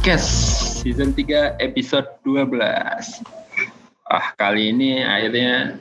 [0.00, 2.56] Podcast Season 3 episode 12
[4.08, 5.76] Ah kali ini akhirnya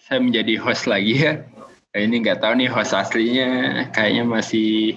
[0.00, 1.44] saya menjadi host lagi ya
[1.92, 4.96] Ini nggak tahu nih host aslinya kayaknya masih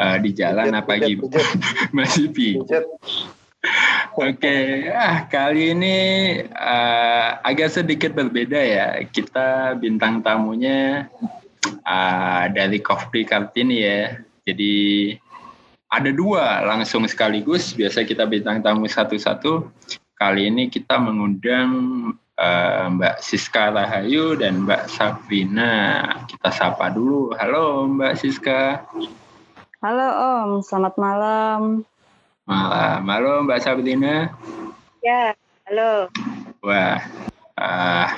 [0.00, 1.28] uh, di jalan pijet, apa gitu
[2.00, 2.88] Masih pijet
[4.16, 4.88] Oke, okay.
[4.96, 5.96] ah kali ini
[6.56, 8.96] uh, agak sedikit berbeda ya.
[9.12, 11.04] Kita bintang tamunya
[11.84, 14.16] uh, dari Coffee Kartini ya.
[14.48, 15.12] Jadi
[15.90, 17.74] ada dua langsung sekaligus.
[17.74, 19.66] Biasa kita bintang tamu satu-satu.
[20.14, 21.70] Kali ini kita mengundang
[22.38, 25.74] uh, Mbak Siska Rahayu dan Mbak Sabrina.
[26.30, 27.34] Kita sapa dulu.
[27.34, 28.86] Halo Mbak Siska.
[29.82, 31.60] Halo Om, selamat malam.
[32.46, 33.00] Malam.
[33.10, 34.30] Halo Mbak Sabrina.
[35.02, 35.34] Ya,
[35.66, 36.12] halo.
[36.60, 37.00] Wah,
[37.56, 38.08] uh,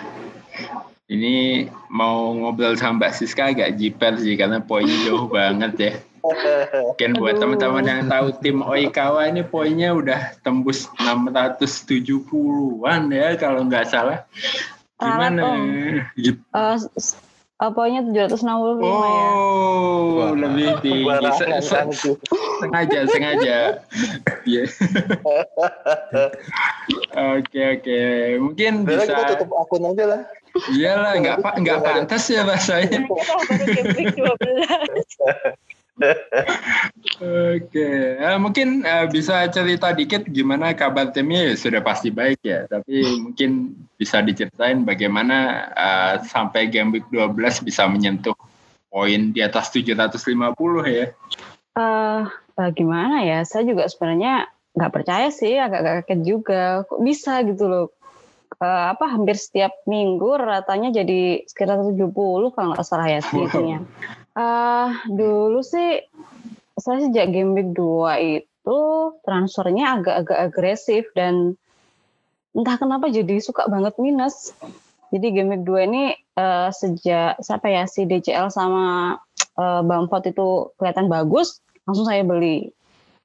[1.07, 5.93] ini mau ngobrol sama Mbak Siska agak jiper sih karena poinnya jauh banget ya.
[6.87, 13.87] Mungkin buat teman-teman yang tahu tim Oikawa ini poinnya udah tembus 670-an ya kalau nggak
[13.91, 14.25] salah.
[15.03, 15.43] Gimana?
[16.15, 16.39] Gitu.
[16.55, 16.79] Uh,
[17.71, 18.83] poinnya 765 oh, ya.
[18.83, 21.07] Oh, lebih tinggi.
[21.39, 21.79] Se -se
[22.63, 23.83] sengaja, sengaja.
[24.47, 24.65] Iya.
[27.13, 28.01] Oke, oke.
[28.41, 30.25] Mungkin bisa kita tutup akun aja lah.
[30.73, 33.07] Iyalah, nggak nggak pantas ya bahasanya.
[37.23, 42.65] Oke, uh, mungkin uh, bisa cerita dikit gimana kabar timnya ya, sudah pasti baik ya,
[42.65, 48.35] tapi mungkin bisa diceritain bagaimana uh, sampai game week 12 bisa menyentuh
[48.89, 50.57] poin di atas 750
[50.89, 51.07] ya.
[51.77, 52.25] Uh,
[52.57, 57.69] uh, gimana ya, saya juga sebenarnya nggak percaya sih, agak-agak kaget juga, kok bisa gitu
[57.69, 57.87] loh.
[58.61, 62.13] Uh, apa hampir setiap minggu ratanya jadi sekitar 70
[62.53, 63.83] kalau nggak salah ya segitunya.
[63.83, 64.22] Wow.
[64.33, 66.01] Uh, dulu sih
[66.81, 68.81] saya sejak game week 2 itu
[69.29, 71.61] transfernya agak-agak agresif dan
[72.57, 74.57] entah kenapa jadi suka banget minus.
[75.13, 76.05] Jadi game week 2 ini
[76.41, 79.17] uh, sejak siapa ya si DCL sama
[79.61, 82.73] uh, Bamford itu kelihatan bagus, langsung saya beli.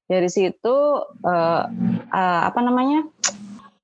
[0.08, 0.76] Dari situ
[1.24, 1.64] uh,
[2.12, 3.08] uh, apa namanya?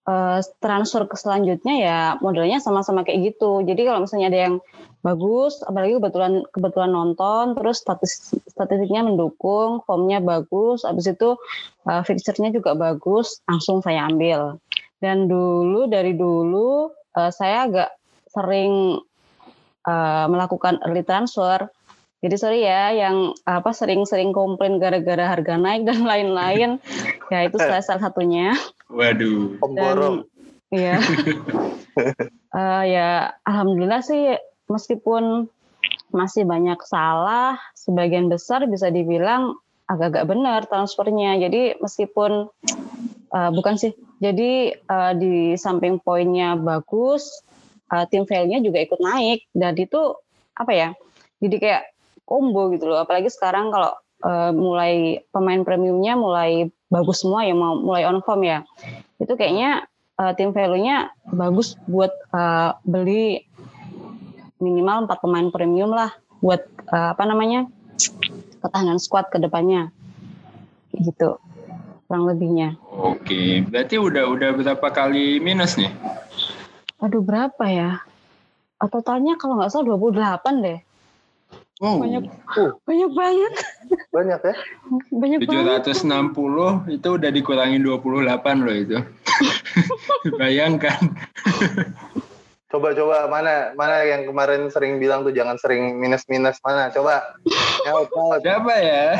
[0.03, 3.63] Uh, transfer ke selanjutnya ya modelnya sama-sama kayak gitu.
[3.63, 4.55] Jadi kalau misalnya ada yang
[4.99, 11.39] bagus apalagi kebetulan kebetulan nonton terus statis, statistiknya mendukung formnya bagus habis itu
[11.87, 14.59] uh, fixture-nya juga bagus langsung saya ambil.
[14.99, 17.89] Dan dulu dari dulu uh, saya agak
[18.31, 18.99] sering
[19.87, 21.67] uh, melakukan early transfer.
[22.23, 26.79] Jadi sorry ya yang apa sering-sering komplain gara-gara harga naik dan lain-lain.
[27.27, 28.55] Ya itu salah satunya
[28.93, 30.29] waduh dan,
[30.73, 30.97] Iya.
[32.53, 35.45] uh, ya alhamdulillah sih meskipun
[36.13, 39.57] masih banyak salah, sebagian besar bisa dibilang
[39.89, 41.41] agak-agak benar transfernya.
[41.41, 42.49] Jadi meskipun
[43.33, 47.41] uh, bukan sih, jadi uh, di samping poinnya bagus,
[47.89, 50.17] uh, tim value-nya juga ikut naik dan itu
[50.53, 50.89] apa ya?
[51.41, 51.83] Jadi kayak
[52.25, 53.01] combo gitu loh.
[53.03, 53.93] Apalagi sekarang kalau
[54.23, 58.61] uh, mulai pemain premiumnya mulai bagus semua ya, mau mulai on form ya.
[59.17, 59.89] Itu kayaknya
[60.21, 63.49] uh, tim value-nya bagus buat uh, beli
[64.61, 66.61] minimal empat pemain premium lah buat
[66.93, 67.65] uh, apa namanya
[68.61, 69.89] ketahanan squad ke depannya
[70.95, 71.41] gitu
[72.05, 72.77] kurang lebihnya.
[72.93, 75.89] Oke, berarti udah udah berapa kali minus nih?
[77.01, 78.05] Aduh berapa ya?
[78.83, 80.79] Totalnya kalau nggak salah 28 deh.
[81.83, 81.99] Oh.
[81.99, 82.23] Banyak,
[82.55, 82.71] uh.
[82.87, 83.53] banyak banget.
[84.15, 84.55] Banyak ya?
[85.11, 86.95] Banyak 760 banget.
[86.95, 88.97] itu udah dikurangin 28 loh itu.
[90.39, 91.11] Bayangkan.
[92.71, 97.21] Coba-coba mana mana yang kemarin sering bilang tuh jangan sering minus-minus mana coba.
[98.39, 99.19] Siapa ya?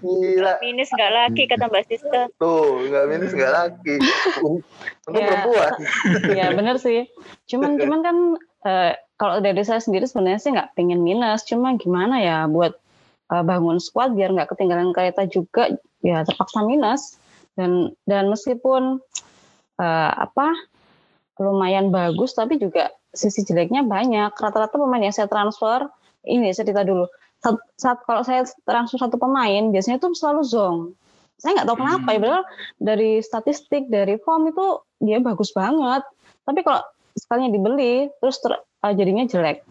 [0.00, 0.62] Gila.
[0.62, 2.22] Minus nggak laki kata Mbak Siska.
[2.38, 3.98] Tuh nggak minus nggak laki.
[5.10, 5.28] Untuk ya.
[5.28, 5.72] perempuan.
[6.32, 7.04] Iya benar sih.
[7.50, 8.16] Cuman cuman kan
[8.64, 11.44] uh, kalau dari saya sendiri sebenarnya sih nggak pengen minus.
[11.48, 12.76] Cuma gimana ya buat
[13.32, 15.72] uh, bangun squad biar nggak ketinggalan kereta juga
[16.04, 17.16] ya terpaksa minus.
[17.56, 19.00] Dan dan meskipun
[19.80, 20.52] uh, apa
[21.40, 24.36] lumayan bagus tapi juga sisi jeleknya banyak.
[24.36, 25.88] Rata-rata pemain yang saya transfer
[26.28, 27.08] ini saya cerita dulu.
[27.40, 30.78] Saat, saat kalau saya transfer satu pemain biasanya tuh selalu zong.
[31.36, 32.44] Saya nggak tahu kenapa ya, padahal
[32.80, 36.04] dari statistik dari form itu dia bagus banget.
[36.48, 36.80] Tapi kalau
[37.16, 39.66] sekalinya dibeli terus ter, uh, jadinya jelek.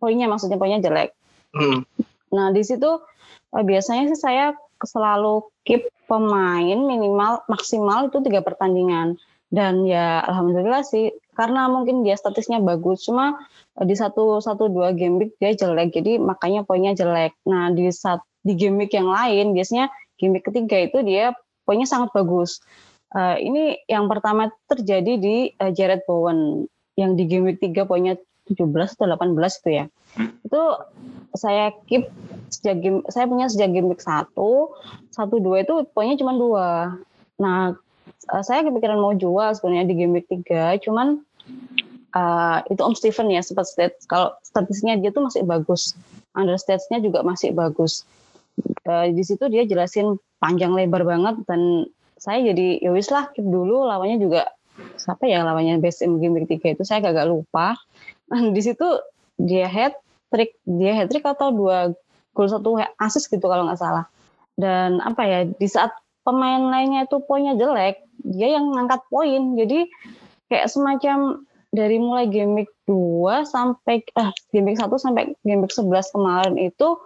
[0.00, 1.12] Poinnya maksudnya poinnya jelek.
[1.52, 1.84] Hmm.
[2.32, 9.18] Nah di situ uh, biasanya sih saya selalu keep pemain minimal maksimal itu tiga pertandingan
[9.52, 13.42] dan ya alhamdulillah sih karena mungkin dia statisnya bagus cuma
[13.80, 17.90] eh, di satu satu dua game week dia jelek jadi makanya poinnya jelek nah di
[17.90, 21.32] saat di game week yang lain biasanya gimmick ketiga itu dia
[21.68, 22.64] poinnya sangat bagus.
[23.08, 28.96] Uh, ini yang pertama terjadi di uh, Jared Bowen yang di gimmick tiga poinnya 17
[28.96, 29.84] atau 18 itu ya.
[30.16, 30.30] Hmm.
[30.42, 30.62] Itu
[31.36, 32.08] saya keep
[32.48, 34.72] sejak game saya punya sejak gimmick satu,
[35.12, 36.96] satu dua itu poinnya cuma dua.
[37.38, 37.76] Nah,
[38.32, 41.20] uh, saya kepikiran mau jual sebenarnya di gimmick tiga, cuman
[42.16, 45.92] uh, itu Om Steven ya sempat state kalau statistiknya dia tuh masih bagus,
[46.32, 48.08] under statsnya juga masih bagus.
[48.88, 51.86] Uh, di situ dia jelasin panjang lebar banget dan
[52.18, 54.50] saya jadi ya wis lah keep dulu lawannya juga
[54.98, 57.78] siapa ya lawannya best in game tiga itu saya agak lupa
[58.54, 58.86] di situ
[59.38, 59.94] dia head
[60.28, 61.94] trick dia hat trick atau dua
[62.36, 64.06] gol satu asis gitu kalau nggak salah
[64.58, 65.94] dan apa ya di saat
[66.26, 69.88] pemain lainnya itu poinnya jelek dia yang ngangkat poin jadi
[70.52, 76.96] kayak semacam dari mulai gimmick 2 sampai eh gimmick 1 sampai gimmick 11 kemarin itu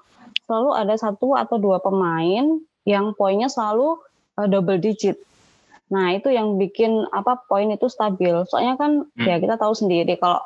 [0.46, 3.98] selalu ada satu atau dua pemain yang poinnya selalu
[4.38, 5.18] uh, double digit.
[5.92, 8.32] Nah, itu yang bikin apa poin itu stabil.
[8.48, 9.26] Soalnya kan hmm.
[9.28, 10.40] ya kita tahu sendiri kalau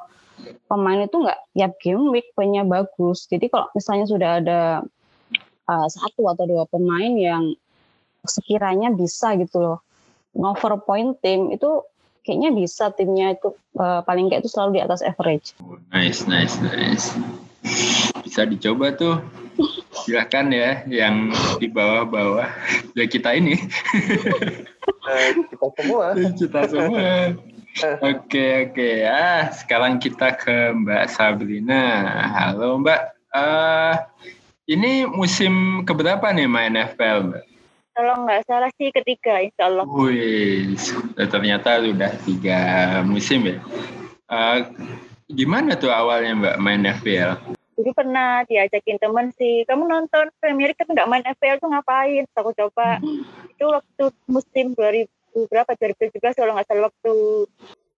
[0.68, 3.26] pemain itu nggak tiap game week poinnya bagus.
[3.26, 4.60] Jadi kalau misalnya sudah ada
[5.66, 7.54] uh, satu atau dua pemain yang
[8.26, 9.78] sekiranya bisa gitu loh
[10.36, 11.80] ngover point tim itu
[12.26, 15.56] kayaknya bisa timnya itu uh, paling kayak itu selalu di atas average.
[15.94, 17.14] Nice, nice, nice.
[18.26, 19.22] Bisa dicoba tuh
[20.04, 22.46] silahkan ya yang di bawah-bawah
[22.92, 23.56] ya kita ini
[25.08, 26.06] uh, kita semua
[26.36, 27.32] kita semua
[27.84, 28.88] oke oke.
[29.04, 31.82] Ya sekarang kita ke Mbak Sabrina.
[32.32, 33.00] Halo Mbak.
[33.36, 33.94] Uh,
[34.64, 37.44] ini musim keberapa nih main FPL Mbak?
[37.96, 39.84] Kalau nggak salah sih ketiga insya Allah.
[39.88, 40.76] Wih,
[41.16, 42.60] ternyata sudah tiga
[43.04, 43.56] musim ya.
[44.28, 44.68] Uh,
[45.32, 49.68] gimana tuh awalnya Mbak main FPL jadi pernah diajakin temen sih.
[49.68, 52.24] Kamu nonton Premier League tapi nggak main FPL tuh ngapain?
[52.24, 52.98] Terus aku coba.
[53.04, 53.22] Hmm.
[53.56, 55.08] itu waktu musim 2000
[55.44, 57.14] berapa 2017 kalau nggak salah waktu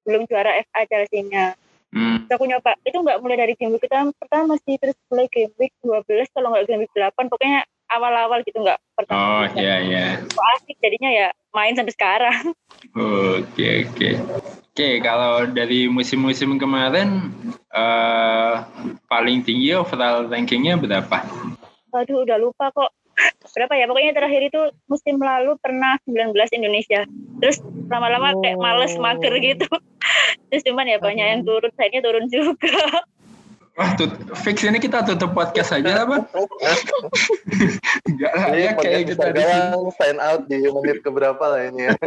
[0.07, 1.53] belum juara FA Chelsea-nya
[1.93, 2.25] hmm.
[2.25, 5.53] Terus aku nyoba itu nggak mulai dari game week kita pertama sih terus mulai game
[5.61, 10.05] week 12 kalau nggak game week 8 pokoknya awal-awal gitu nggak pertama oh iya iya
[10.57, 12.41] asik jadinya ya main sampai sekarang
[12.97, 14.15] oke okay, oke okay.
[14.77, 17.33] Oke, kalau dari musim-musim kemarin
[17.73, 18.61] uh,
[19.09, 21.25] paling tinggi overall rankingnya berapa?
[21.89, 22.93] Waduh, udah lupa kok.
[23.53, 23.85] Berapa ya?
[23.89, 27.05] Pokoknya terakhir itu musim lalu pernah 19 Indonesia.
[27.41, 27.57] Terus
[27.89, 29.41] lama-lama kayak males mager oh.
[29.41, 29.67] gitu.
[30.53, 32.77] Terus cuman ya banyak yang turun, sayangnya turun juga.
[33.77, 34.09] Wah, tut
[34.41, 36.25] fix ini kita tutup podcast aja lah, Bang.
[38.09, 39.43] Enggak lah, ya kayak kita di
[40.01, 41.93] sign out di menit keberapa lah ini ya.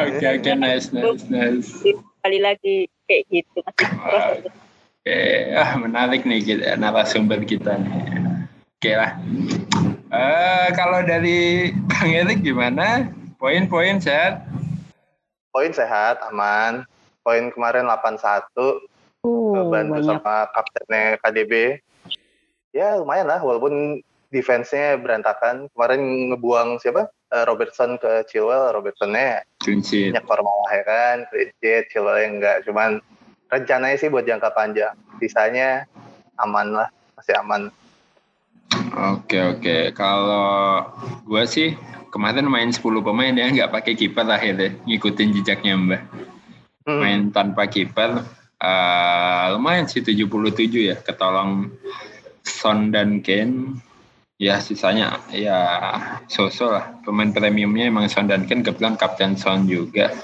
[0.00, 1.84] Oke oke nice nice nice.
[2.24, 3.84] Kali lagi kayak gitu Oke
[5.04, 5.52] okay.
[5.52, 8.39] ah menarik nih kita narasumber kita nih.
[8.80, 9.12] Oke okay lah.
[10.08, 13.12] Uh, kalau dari Bang Erik gimana?
[13.36, 14.40] Poin-poin sehat?
[15.52, 16.88] Poin sehat, aman.
[17.20, 18.48] Poin kemarin 81.
[19.20, 20.04] Uh, bantu banyak.
[20.08, 21.84] sama kaptennya KDB.
[22.72, 24.00] Ya lumayan lah, walaupun
[24.32, 25.68] defense-nya berantakan.
[25.76, 27.12] Kemarin ngebuang siapa?
[27.30, 32.64] uh, Robertson ke Chilwell, Robertsonnya nyekor malah ya kan, clean Chilwell yang enggak.
[32.66, 33.04] Cuman
[33.50, 34.94] rencananya sih buat jangka panjang.
[35.20, 35.86] Sisanya
[36.40, 36.88] aman lah,
[37.20, 37.68] masih aman.
[38.90, 40.86] Oke oke, kalau
[41.26, 41.74] gue sih
[42.10, 46.02] kemarin main 10 pemain ya, nggak pakai kiper akhirnya, ngikutin jejaknya Mbak.
[46.86, 46.98] Hmm.
[46.98, 48.26] Main tanpa kiper,
[48.62, 50.26] uh, lumayan sih 77
[50.90, 51.70] ya, ketolong
[52.46, 53.78] Son dan Kane.
[54.40, 55.60] Ya sisanya ya
[56.24, 56.84] sosok lah.
[57.04, 60.16] Pemain premiumnya emang Son Duncan kebetulan kapten Son juga.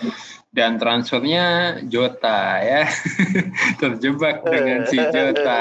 [0.48, 2.88] Dan transfernya Jota ya.
[3.84, 5.60] Terjebak dengan si Jota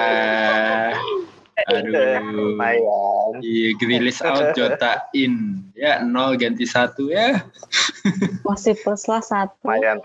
[1.64, 2.60] aduh.
[3.40, 5.64] Iya grilis out Jota in.
[5.76, 7.44] Ya nol ganti satu ya.
[8.44, 9.56] Masih plus lah satu.
[9.64, 10.04] Lumayan.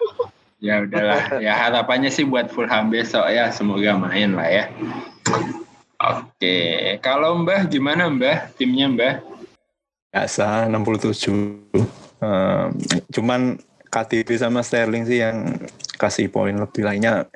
[0.60, 1.40] Ya udahlah.
[1.42, 3.50] Ya harapannya sih buat Fulham besok ya.
[3.50, 4.64] Semoga main lah ya.
[6.00, 8.56] Oke, kalau Mbah gimana Mbah?
[8.56, 9.14] Timnya Mbah?
[10.08, 11.60] Biasa 67.
[12.20, 12.68] Um,
[13.12, 13.60] cuman
[13.92, 15.60] KTP sama Sterling sih yang
[16.00, 17.28] kasih poin lebih lainnya.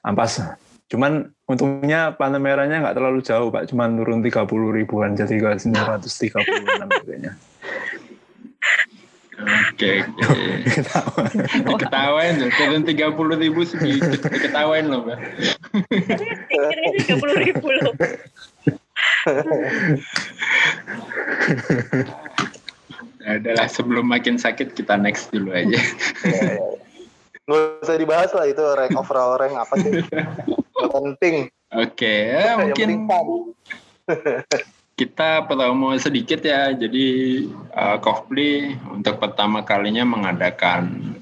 [0.00, 0.40] Ampas.
[0.86, 6.46] Cuman untungnya panah merahnya nggak terlalu jauh Pak, cuman turun 30 ribuan jadi ke 936
[7.06, 7.32] kayaknya.
[9.36, 11.76] Oke, oke.
[11.84, 14.24] Ketawain loh, turun tiga puluh ribu sedikit.
[14.32, 15.20] Ketawain loh, mbak.
[15.92, 17.92] Ini tiga puluh ribu loh.
[23.20, 25.80] Nah, adalah sebelum makin sakit kita next dulu aja.
[27.46, 30.02] Nggak usah dibahas lah itu rank overall rank apa sih?
[30.76, 31.36] penting.
[31.74, 33.10] Oke, okay, ya, mungkin
[35.00, 36.70] kita promo sedikit ya.
[36.74, 37.42] Jadi
[37.74, 41.14] uh, Kofli untuk pertama kalinya mengadakan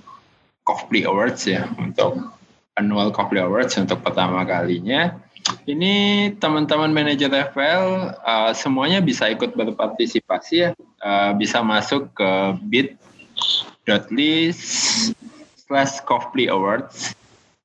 [0.64, 2.28] Kofli Awards ya untuk
[2.76, 5.16] annual Kofli Awards untuk pertama kalinya.
[5.68, 10.70] Ini teman-teman manajer FPL uh, semuanya bisa ikut berpartisipasi ya.
[11.04, 12.30] Uh, bisa masuk ke
[12.64, 14.52] bit.ly
[15.64, 17.16] slash Kofli Awards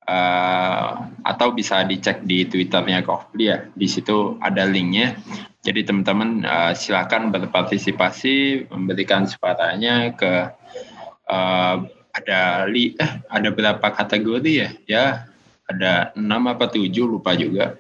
[0.07, 3.67] uh, atau bisa dicek di Twitternya Kofli ya.
[3.75, 5.19] Di situ ada linknya.
[5.59, 10.47] Jadi teman-teman uh, silakan berpartisipasi, memberikan suaranya ke
[11.27, 11.75] uh,
[12.15, 14.69] ada li eh ada berapa kategori ya?
[14.87, 15.05] Ya
[15.67, 17.75] ada enam apa tujuh lupa juga.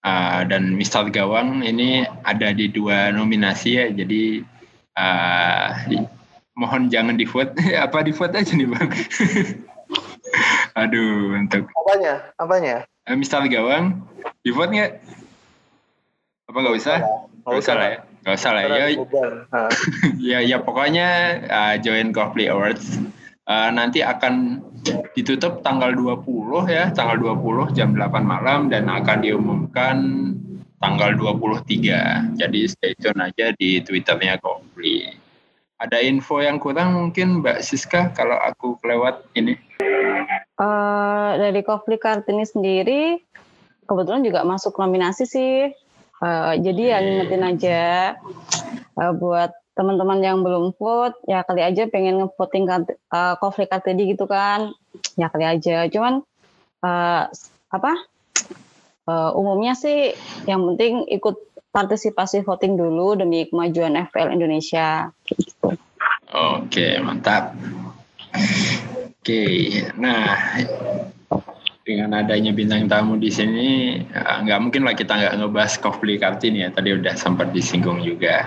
[0.00, 4.40] Uh, dan Mister Gawang ini ada di dua nominasi ya, jadi
[4.96, 5.68] uh,
[6.58, 7.54] mohon jangan di vote
[7.84, 8.90] apa di vote aja nih bang.
[10.80, 12.76] Aduh untuk apanya apanya?
[13.08, 14.06] Uh, Mister Gawang
[14.46, 14.92] di vote nggak?
[16.50, 16.98] Apa nggak usah?
[17.46, 17.98] Nggak usah lah ya.
[18.20, 18.86] Nggak usah lah ya.
[20.30, 21.08] ya ya pokoknya
[21.48, 23.00] uh, join Coffee Awards
[23.50, 24.62] uh, nanti akan
[25.12, 29.96] ditutup tanggal 20 ya, tanggal 20 jam 8 malam dan akan diumumkan
[30.80, 32.40] tanggal 23.
[32.40, 34.99] Jadi stay tune aja di Twitternya Kopli.
[35.80, 39.56] Ada info yang kurang mungkin Mbak Siska kalau aku kelewat ini?
[40.60, 43.16] Uh, dari Kopli Kartini sendiri
[43.88, 45.72] kebetulan juga masuk nominasi sih.
[46.20, 47.80] Uh, jadi ya ngingetin aja
[49.00, 54.28] uh, buat teman-teman yang belum vote ya kali aja pengen ngevoting uh, konflik KTD gitu
[54.28, 54.76] kan
[55.16, 56.20] ya kali aja cuman
[56.84, 57.24] uh,
[57.72, 57.92] apa
[59.08, 60.12] uh, umumnya sih
[60.44, 65.74] yang penting ikut partisipasi voting dulu demi kemajuan FPL Indonesia gitu.
[66.30, 67.54] Oke mantap.
[69.20, 69.44] Oke
[69.98, 70.38] nah
[71.80, 76.70] dengan adanya bintang tamu di sini nggak mungkin lah kita nggak ngebahas Kofli Kartini ya
[76.70, 78.46] tadi udah sempat disinggung juga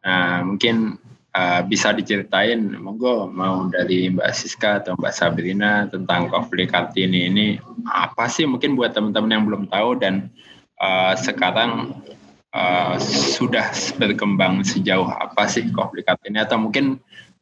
[0.00, 0.96] Nah, mungkin
[1.36, 7.46] uh, bisa diceritain, monggo mau dari Mbak Siska atau Mbak Sabrina tentang konflik Kartini ini
[7.88, 10.32] apa sih mungkin buat teman-teman yang belum tahu dan
[10.80, 12.00] uh, sekarang
[12.54, 16.98] uh, sudah berkembang sejauh apa sih konflik Kartini atau mungkin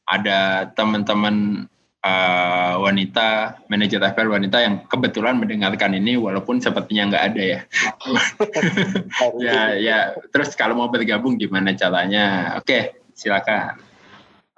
[0.08, 1.68] ada teman-teman
[2.00, 7.60] uh, wanita manajer FPL wanita yang kebetulan mendengarkan ini walaupun sepertinya nggak ada ya.
[9.44, 9.98] ya ya
[10.32, 12.56] terus kalau mau bergabung gimana caranya?
[12.56, 13.80] Oke, silakan.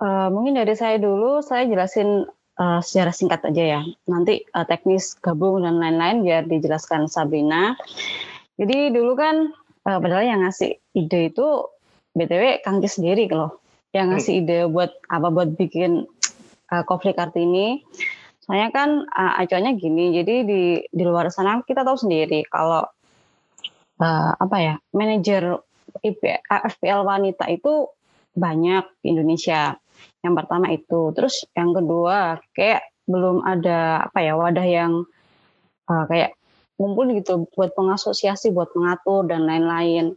[0.01, 2.25] Uh, mungkin dari saya dulu saya jelasin
[2.57, 3.81] uh, secara singkat aja ya.
[4.09, 7.77] Nanti uh, teknis gabung dan lain-lain biar dijelaskan Sabrina.
[8.61, 9.57] Jadi dulu kan
[9.91, 11.47] uh, padahal yang ngasih ide itu
[12.15, 13.59] BTW Kang sendiri loh.
[13.91, 16.07] Yang ngasih ide buat apa buat bikin
[16.71, 17.83] uh, konflik Kartini.
[18.47, 22.87] Soalnya kan uh, acuannya gini, jadi di di luar sana kita tahu sendiri kalau
[23.99, 25.59] uh, apa ya manajer
[26.47, 27.91] FPL wanita itu
[28.35, 29.75] banyak di Indonesia.
[30.23, 34.93] Yang pertama itu, terus yang kedua kayak belum ada apa ya wadah yang
[35.91, 36.39] uh, kayak
[36.81, 40.17] ngumpul gitu buat pengasosiasi, buat mengatur dan lain-lain.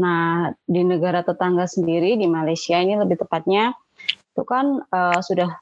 [0.00, 3.76] Nah di negara tetangga sendiri di Malaysia ini lebih tepatnya
[4.32, 5.60] itu kan uh, sudah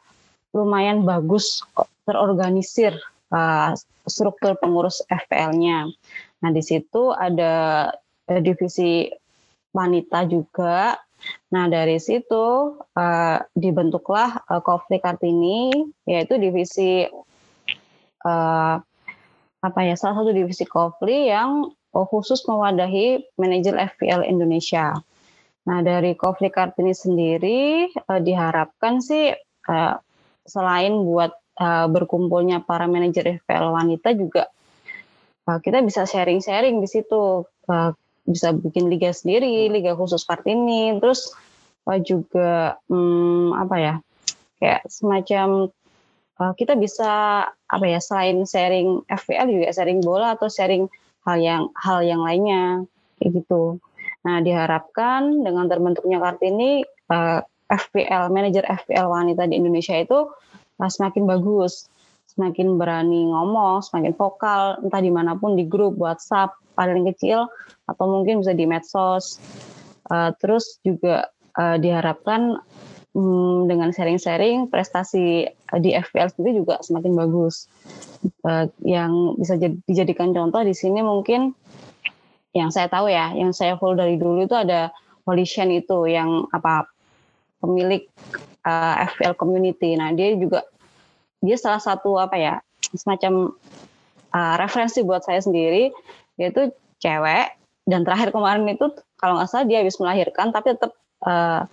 [0.55, 1.67] lumayan bagus
[2.07, 2.95] terorganisir
[3.35, 3.75] uh,
[4.09, 5.93] struktur pengurus FPL-nya.
[6.41, 7.89] Nah, di situ ada
[8.41, 9.09] divisi
[9.75, 10.97] wanita juga.
[11.53, 15.69] Nah, dari situ uh, dibentuklah uh, Konflik Kartini,
[16.09, 17.05] yaitu divisi
[18.25, 18.77] uh,
[19.59, 24.95] apa ya salah satu divisi Kofli yang khusus mewadahi manajer FPL Indonesia.
[25.67, 29.35] Nah, dari Konflik Kartini sendiri uh, diharapkan sih
[29.69, 29.95] uh,
[30.47, 34.49] selain buat uh, berkumpulnya para manajer FPL wanita juga
[35.49, 37.91] uh, kita bisa sharing-sharing di situ uh,
[38.29, 41.33] bisa bikin liga sendiri liga khusus Kartini terus
[41.89, 43.95] uh, juga um, apa ya
[44.61, 45.73] kayak semacam
[46.39, 50.87] uh, kita bisa apa ya selain sharing FPL juga sharing bola atau sharing
[51.27, 52.87] hal yang hal yang lainnya
[53.21, 53.83] kayak gitu
[54.25, 60.33] nah diharapkan dengan terbentuknya Kartini uh, FPL manajer FPL wanita di Indonesia itu
[60.81, 61.87] uh, semakin bagus,
[62.33, 67.45] semakin berani ngomong, semakin vokal, entah di mana pun di grup WhatsApp paling kecil
[67.85, 69.37] atau mungkin bisa di medsos.
[70.41, 71.29] Terus juga
[71.59, 72.57] diharapkan
[73.15, 75.49] um, dengan sharing-sharing prestasi
[75.81, 77.69] di FPL sendiri juga semakin bagus.
[78.43, 79.55] Uh, yang bisa
[79.87, 81.55] dijadikan contoh di sini mungkin
[82.57, 84.91] yang saya tahu ya, yang saya follow dari dulu itu ada
[85.29, 86.89] Volition itu yang apa
[87.61, 88.09] pemilik
[88.65, 89.93] uh, eh, FPL community.
[89.93, 90.65] Nah, dia juga
[91.45, 92.55] dia salah satu apa ya
[92.97, 93.53] semacam
[94.33, 95.93] uh, referensi buat saya sendiri
[96.41, 100.93] yaitu cewek dan terakhir kemarin itu kalau nggak salah dia habis melahirkan tapi tetap
[101.27, 101.67] uh,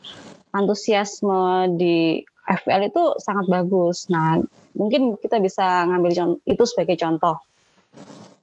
[0.56, 4.08] antusiasme di FPL itu sangat bagus.
[4.08, 4.40] Nah,
[4.78, 7.42] mungkin kita bisa ngambil itu sebagai contoh.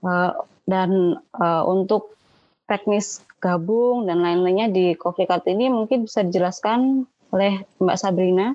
[0.02, 0.34] Uh,
[0.66, 2.18] dan uh, untuk
[2.66, 8.54] teknis gabung dan lain-lainnya di Coffee Card ini mungkin bisa dijelaskan oleh Mbak Sabrina.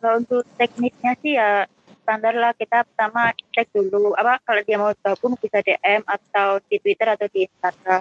[0.00, 1.64] Kalau untuk teknisnya sih ya
[2.04, 6.80] standar lah kita pertama cek dulu apa kalau dia mau gabung bisa DM atau di
[6.80, 8.00] Twitter atau di Instagram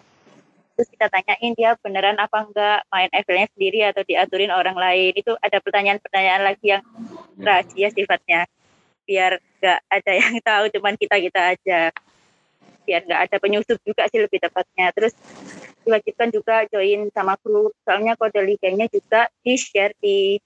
[0.77, 2.85] terus kita tanyain dia beneran apa enggak?
[2.93, 5.17] Main FL-nya sendiri atau diaturin orang lain?
[5.17, 6.85] Itu ada pertanyaan-pertanyaan lagi yang
[7.41, 8.45] rahasia sifatnya.
[9.09, 11.81] Biar enggak ada yang tahu cuman kita kita aja.
[12.85, 14.93] Biar enggak ada penyusup juga sih lebih tepatnya.
[14.93, 15.17] Terus
[15.81, 17.73] diwajibkan juga join sama grup.
[17.81, 20.37] Soalnya kode liganya juga di share di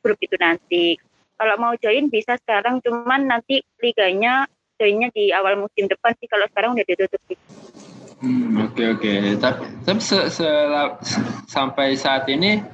[0.00, 0.96] grup itu nanti.
[1.36, 4.48] Kalau mau join bisa sekarang cuman nanti liganya
[4.80, 6.24] joinnya di awal musim depan sih.
[6.24, 7.20] Kalau sekarang udah ditutup
[8.24, 9.12] Hmm, oke oke.
[9.36, 10.48] Tapi, tapi se, se,
[11.44, 12.64] sampai saat ini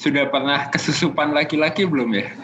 [0.00, 2.32] sudah pernah kesusupan laki-laki belum ya?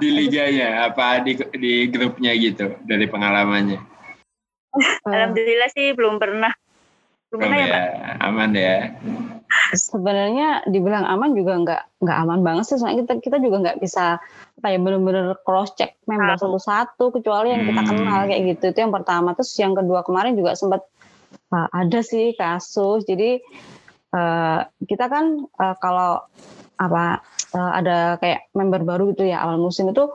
[0.00, 3.80] di liganya apa di di grupnya gitu dari pengalamannya?
[5.08, 6.52] Alhamdulillah sih belum pernah.
[7.32, 7.84] Belum, belum ya, ya,
[8.28, 8.92] aman ya.
[9.72, 12.76] Sebenarnya dibilang aman juga nggak nggak aman banget sih.
[12.80, 14.20] Soalnya kita kita juga nggak bisa
[14.58, 17.88] apa ya benar-benar cross check member satu-satu kecuali yang kita hmm.
[17.92, 18.64] kenal kayak gitu.
[18.72, 19.36] Itu yang pertama.
[19.36, 20.84] Terus yang kedua kemarin juga sempat
[21.52, 23.04] uh, ada sih kasus.
[23.04, 23.40] Jadi
[24.16, 26.24] uh, kita kan uh, kalau
[26.80, 27.20] apa
[27.54, 30.08] uh, ada kayak member baru gitu ya awal musim itu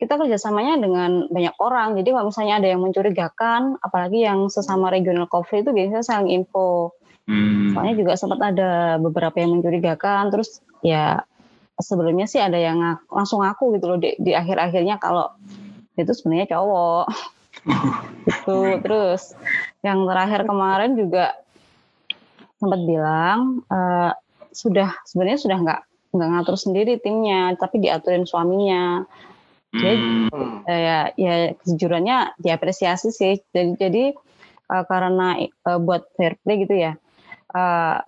[0.00, 1.92] kita kerjasamanya dengan banyak orang.
[2.00, 6.96] Jadi kalau misalnya ada yang mencurigakan, apalagi yang sesama regional coffee itu biasanya saling info.
[7.30, 7.70] Hmm.
[7.70, 11.22] Soalnya juga sempat ada beberapa yang mencurigakan, terus ya
[11.78, 15.30] sebelumnya sih ada yang langsung ngaku gitu loh di, di akhir-akhirnya kalau
[15.94, 17.06] itu sebenarnya cowok.
[18.30, 19.36] itu terus
[19.84, 21.36] yang terakhir kemarin juga
[22.60, 24.12] sempat bilang uh,
[24.52, 29.04] sudah sebenarnya sudah nggak nggak ngatur sendiri timnya tapi diaturin suaminya
[29.70, 30.66] jadi hmm.
[30.66, 34.04] uh, ya ya kejujurannya diapresiasi sih jadi jadi
[34.72, 36.92] uh, karena uh, buat fair play gitu ya
[37.54, 37.98] uh,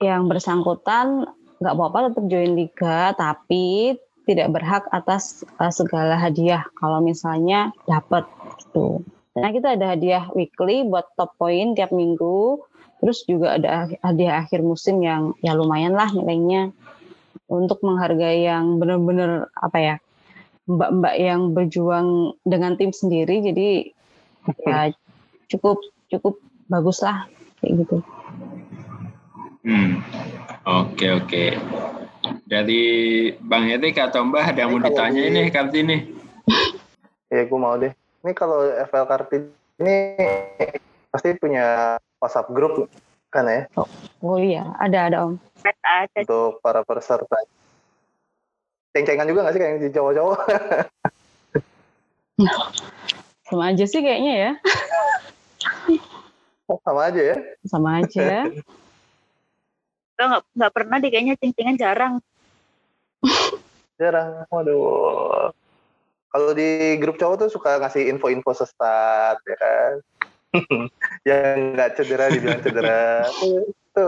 [0.00, 1.24] yang bersangkutan
[1.56, 8.26] nggak apa-apa tetap join liga tapi tidak berhak atas uh, segala hadiah kalau misalnya dapat
[8.58, 9.06] gitu.
[9.38, 12.60] Nah kita ada hadiah weekly buat top point tiap minggu,
[13.00, 16.74] terus juga ada hadiah akhir musim yang ya lumayan lah nilainya
[17.46, 19.96] untuk menghargai yang benar-benar apa ya
[20.66, 23.68] mbak-mbak yang berjuang dengan tim sendiri jadi
[24.66, 24.90] ya
[25.46, 25.78] cukup
[26.10, 26.34] cukup
[26.66, 27.30] bagus lah
[27.62, 28.02] kayak gitu.
[29.66, 29.98] Hmm.
[30.62, 31.44] Oke oke.
[32.46, 32.82] Dari
[33.42, 35.96] Bang Erik atau Mbah ada yang mau ditanya ini Kartini?
[37.34, 37.90] ya gue mau deh.
[38.22, 39.50] Ini kalau FL Kartini
[39.82, 40.14] ini
[41.10, 42.86] pasti punya WhatsApp grup
[43.34, 43.66] kan ya?
[43.74, 43.90] Oh,
[44.22, 45.34] oh iya, ada ada Om.
[46.14, 47.42] Untuk para peserta.
[48.94, 50.40] Ceng-cengan juga gak sih kayak di cowok-cowok?
[53.50, 54.50] Sama aja sih kayaknya ya.
[56.86, 57.36] Sama aja ya?
[57.66, 58.46] Sama aja.
[60.24, 62.14] Nggak nggak pernah deh kayaknya cing-cingan jarang.
[64.00, 65.52] Jarang waduh.
[66.32, 69.92] Kalau di grup cowok tuh suka ngasih info-info sesat ya kan?
[71.28, 73.24] Yang nggak cedera dibilang cedera.
[73.40, 74.04] Itu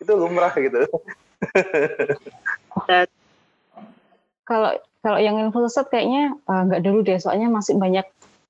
[0.00, 0.84] itu lumrah gitu.
[4.44, 7.20] Kalau kalau yang info sesat kayaknya eh, nggak uh, dulu deh.
[7.20, 8.04] Soalnya masih banyak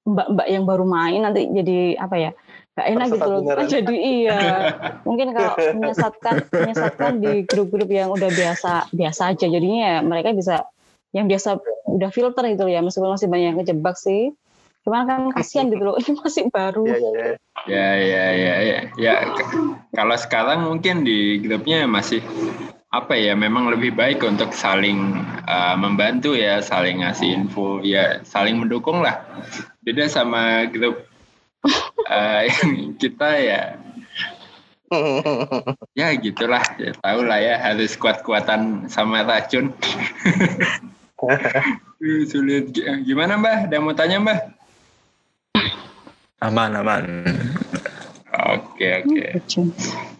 [0.04, 2.30] mbak-mbak yang baru main nanti jadi apa ya
[2.74, 3.40] gak enak gitu loh.
[3.46, 3.66] Beneran.
[3.70, 4.38] jadi iya.
[5.06, 9.46] Mungkin kalau menyesatkan menyesatkan di grup-grup yang udah biasa biasa aja.
[9.46, 10.66] Jadinya ya mereka bisa
[11.14, 12.82] yang biasa udah filter gitu ya.
[12.82, 14.34] Meskipun masih banyak yang kejebak sih.
[14.82, 15.94] Cuman kan kasihan gitu loh.
[16.02, 16.82] Ini masih baru.
[16.84, 17.06] Ya ya
[17.70, 18.78] ya ya ya ya, ya.
[18.98, 19.14] ya
[19.94, 22.20] kalau sekarang mungkin di grupnya masih
[22.94, 25.18] apa ya memang lebih baik untuk saling
[25.50, 29.22] uh, membantu ya saling ngasih info ya saling mendukung lah.
[29.82, 31.13] Beda sama grup
[32.08, 33.62] uh, yang kita ya
[35.98, 39.74] ya gitulah ya tahu lah ya harus kuat-kuatan sama racun.
[42.30, 42.76] Sulit.
[43.08, 43.64] Gimana mbah?
[43.64, 44.38] Ada mau tanya mbah?
[46.44, 47.24] Aman aman.
[48.52, 49.24] Oke oke.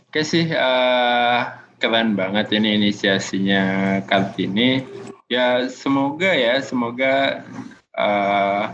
[0.09, 1.39] Oke sih uh,
[1.77, 4.81] keren banget ini inisiasinya Kartini.
[5.29, 7.45] Ya semoga ya semoga
[7.93, 8.73] uh,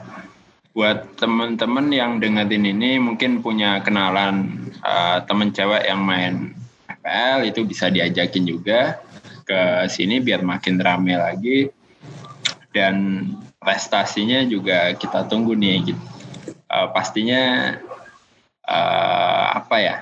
[0.80, 6.56] buat teman-teman yang dengerin ini mungkin punya kenalan uh, temen cewek yang main
[6.88, 8.96] FPL itu bisa diajakin juga
[9.44, 11.68] ke sini biar makin rame lagi
[12.72, 13.28] dan
[13.60, 16.00] prestasinya juga kita tunggu nih gitu.
[16.72, 17.76] Uh, pastinya
[18.64, 19.96] uh, apa ya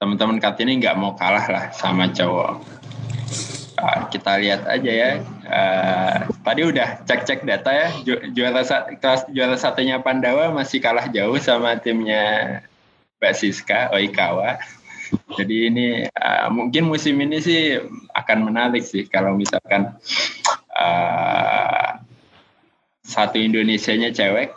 [0.00, 2.64] teman-teman Kartini nggak mau kalah lah sama cowok.
[3.76, 5.10] Uh, kita lihat aja ya.
[5.48, 7.88] Uh, tadi udah cek-cek data ya.
[8.04, 8.60] Ju juara
[9.00, 12.60] kelas juara satunya Pandawa masih kalah jauh sama timnya
[13.18, 14.60] Mbak Siska Oikawa.
[15.40, 17.80] Jadi ini uh, mungkin musim ini sih
[18.12, 19.96] akan menarik sih kalau misalkan
[20.76, 21.88] uh,
[23.08, 24.52] satu Indonesianya cewek.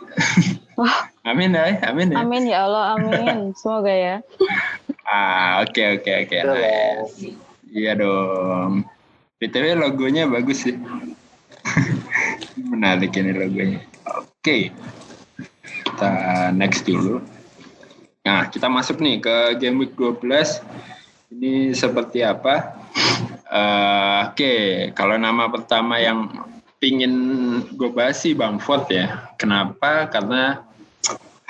[0.76, 1.08] Wah.
[1.28, 2.16] amin ya, amin ya.
[2.20, 3.36] Amin ya Allah, amin.
[3.60, 4.16] Semoga ya.
[5.08, 6.36] Ah, oke okay, oke okay, oke.
[6.36, 6.40] Okay.
[6.44, 7.40] Nice.
[7.72, 8.84] Iya dong.
[9.42, 10.78] BTW logonya bagus sih.
[12.70, 13.82] Menarik ini logonya.
[14.06, 14.38] Oke.
[14.38, 14.62] Okay.
[15.82, 16.10] Kita
[16.54, 17.18] next dulu.
[18.22, 20.62] Nah, kita masuk nih ke game week 12.
[21.34, 22.78] Ini seperti apa?
[23.50, 24.62] Uh, Oke, okay.
[24.94, 26.30] kalau nama pertama yang
[26.78, 27.14] pingin
[27.74, 29.26] gue bahas sih Bang Ford ya.
[29.42, 30.06] Kenapa?
[30.06, 30.62] Karena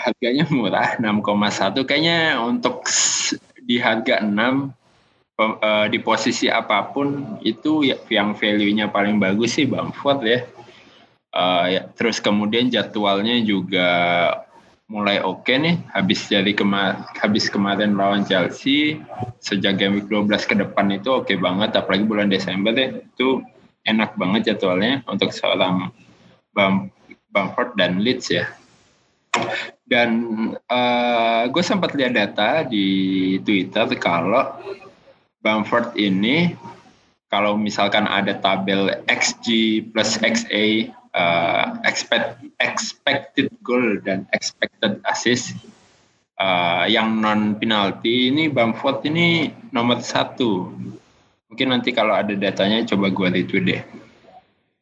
[0.00, 2.88] harganya murah 6,1 kayaknya untuk
[3.68, 4.32] di harga 6
[5.60, 10.40] eh, di posisi apa pun itu ya, yang value-nya paling bagus sih Bamford ya.
[11.32, 11.82] Uh, ya.
[11.96, 13.88] Terus kemudian jadwalnya juga
[14.92, 19.00] mulai oke okay nih habis dari kemar habis kemarin lawan Chelsea
[19.40, 23.40] sejak game week 12 ke depan itu oke okay banget apalagi bulan Desember ya itu
[23.88, 25.88] enak banget jadwalnya untuk seorang
[26.52, 26.92] Bam
[27.32, 28.52] Bamford dan Leeds ya
[29.88, 30.10] dan
[30.68, 34.60] uh, gue sempat lihat data di Twitter kalau
[35.42, 36.54] Bamford ini
[37.28, 45.56] kalau misalkan ada tabel XG plus XA uh, expect, expected goal dan expected assist
[46.38, 50.72] uh, yang non penalti ini Bamford ini nomor satu.
[51.52, 53.82] Mungkin nanti kalau ada datanya coba gue retweet deh.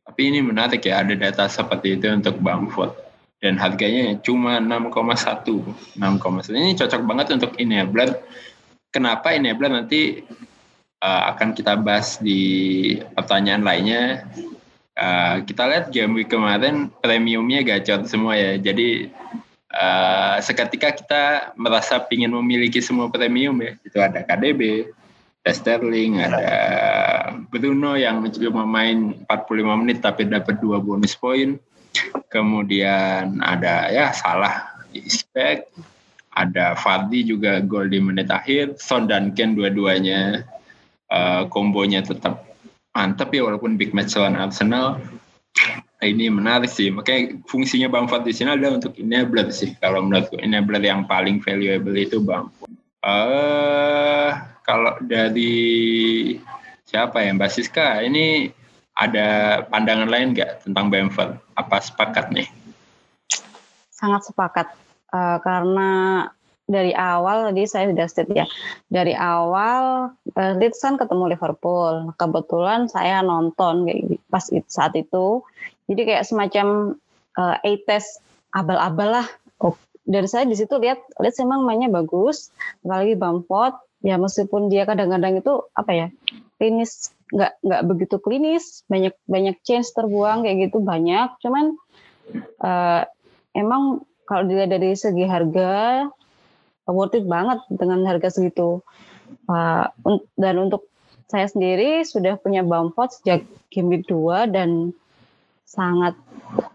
[0.06, 2.94] Tapi ini menarik ya ada data seperti itu untuk Bamford.
[3.40, 8.20] Dan harganya cuma 6,1 6,1 ini cocok banget untuk enabler.
[8.92, 10.20] Kenapa enabler nanti
[11.02, 14.24] uh, akan kita bahas di pertanyaan lainnya.
[15.00, 18.60] Uh, kita lihat game week kemarin premiumnya gacor semua ya.
[18.60, 19.08] Jadi
[19.72, 21.24] uh, seketika kita
[21.56, 23.72] merasa ingin memiliki semua premium ya.
[23.84, 24.92] Itu ada KDB
[25.40, 26.52] ada Sterling, ada
[27.48, 31.56] Bruno yang cuma main 45 menit tapi dapat dua bonus poin
[32.30, 35.66] Kemudian ada ya salah Ispek,
[36.34, 40.46] ada Fardi juga gol di menit akhir, Son dan Ken dua-duanya
[41.10, 42.46] uh, kombonya tetap
[42.94, 44.98] mantap ya walaupun big match lawan Arsenal.
[46.00, 46.88] Ini menarik sih.
[46.88, 49.76] Makanya fungsinya Bamford di sini adalah untuk enabler sih.
[49.76, 52.72] Kalau menurutku enabler yang paling valuable itu Bamford.
[53.04, 54.32] Uh,
[54.64, 55.60] kalau dari
[56.88, 58.48] siapa ya Mbak Siska ini
[58.96, 61.36] ada pandangan lain nggak tentang Bamford?
[61.52, 62.48] Apa sepakat nih?
[63.92, 64.72] Sangat sepakat
[65.12, 65.88] uh, karena
[66.70, 68.46] dari awal tadi saya sudah state ya.
[68.86, 72.14] Dari awal uh, Leeds kan ketemu Liverpool.
[72.14, 75.42] Kebetulan saya nonton kayak gitu, pas saat itu.
[75.90, 76.94] Jadi kayak semacam
[77.34, 78.22] uh, a test
[78.54, 79.26] abal-abal lah.
[79.58, 79.74] Oh,
[80.06, 82.54] dari saya di situ lihat Leeds emang mainnya bagus.
[82.86, 86.06] Apalagi Bamford ya meskipun dia kadang-kadang itu apa ya
[86.56, 88.86] klinis nggak nggak begitu klinis.
[88.86, 91.34] Banyak banyak change terbuang kayak gitu banyak.
[91.42, 91.74] Cuman
[92.62, 93.02] uh,
[93.58, 96.06] emang kalau dilihat dari segi harga
[96.92, 98.84] worth it banget dengan harga segitu
[99.48, 99.86] uh,
[100.36, 100.90] dan untuk
[101.30, 104.90] saya sendiri sudah punya Bamford sejak game week 2 dan
[105.62, 106.18] sangat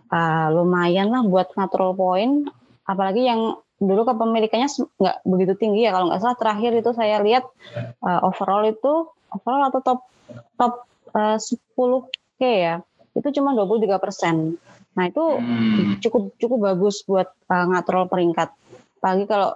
[0.10, 2.48] uh, lumayan lah buat ngatur poin
[2.88, 7.44] apalagi yang dulu kepemilikannya nggak begitu tinggi ya kalau nggak salah terakhir itu saya lihat
[8.00, 10.00] uh, overall itu overall atau top
[10.56, 10.74] top
[11.12, 12.76] eh, uh, 10 k ya
[13.16, 14.60] itu cuma 23 persen.
[14.96, 16.04] Nah itu hmm.
[16.04, 18.52] cukup cukup bagus buat uh, ngatrol peringkat.
[19.00, 19.56] Pagi kalau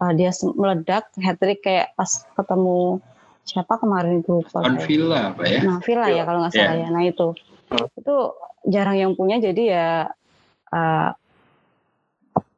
[0.00, 3.00] uh, dia meledak hat trick kayak pas ketemu
[3.46, 5.60] siapa kemarin itu On Villa apa ya?
[5.62, 6.88] Nah Villa ya kalau nggak salah yeah.
[6.88, 6.88] ya.
[6.90, 7.28] Nah itu
[7.94, 8.16] itu
[8.66, 9.88] jarang yang punya jadi ya
[10.74, 11.10] uh,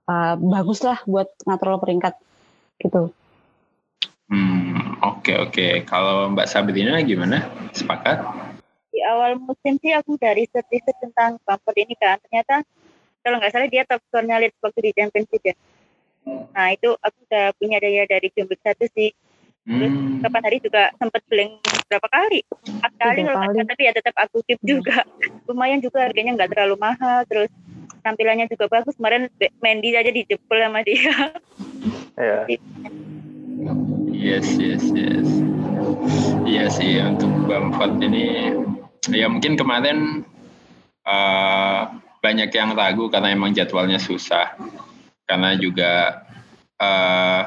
[0.08, 2.16] uh, bagus lah buat ngatrol peringkat
[2.80, 3.12] gitu.
[4.28, 5.52] Hmm, oke okay, oke.
[5.52, 5.72] Okay.
[5.88, 7.48] Kalau Mbak Sabrina gimana?
[7.72, 8.20] Sepakat?
[8.92, 12.64] Di awal musim sih aku dari riset tentang Bamford ini kan, ternyata
[13.24, 15.56] kalau nggak salah dia top score lihat waktu di Champions League.
[16.26, 16.38] Ya.
[16.54, 19.10] Nah itu aku udah punya daya dari game satu sih.
[19.68, 20.24] Terus hmm.
[20.24, 21.60] kapan hari juga sempat blank
[21.92, 22.40] berapa kali?
[22.72, 25.04] Empat kali kalau nggak tapi ya tetap aku keep juga.
[25.48, 27.28] Lumayan juga harganya nggak terlalu mahal.
[27.28, 27.52] Terus
[28.00, 28.96] tampilannya juga bagus.
[28.96, 29.28] Kemarin
[29.60, 31.14] Mandy aja dijebol sama dia.
[32.18, 32.50] Iya.
[34.10, 35.30] Yes, yes, yes.
[36.42, 38.50] Iya sih untuk Bamford ini
[39.06, 40.26] ya mungkin kemarin
[41.06, 44.58] uh, banyak yang ragu karena emang jadwalnya susah.
[45.28, 46.24] Karena juga
[46.80, 47.42] uh,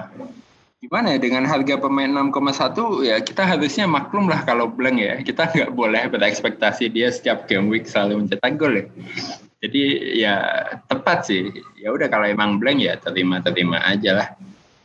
[0.82, 5.18] gimana ya dengan harga pemain 6,1 ya kita harusnya maklum lah kalau blank ya.
[5.26, 8.86] Kita nggak boleh berekspektasi dia setiap game week selalu mencetak gol ya.
[9.62, 9.84] Jadi
[10.22, 10.36] ya
[10.86, 11.50] tepat sih.
[11.82, 14.28] Ya udah kalau emang blank ya terima terima aja lah.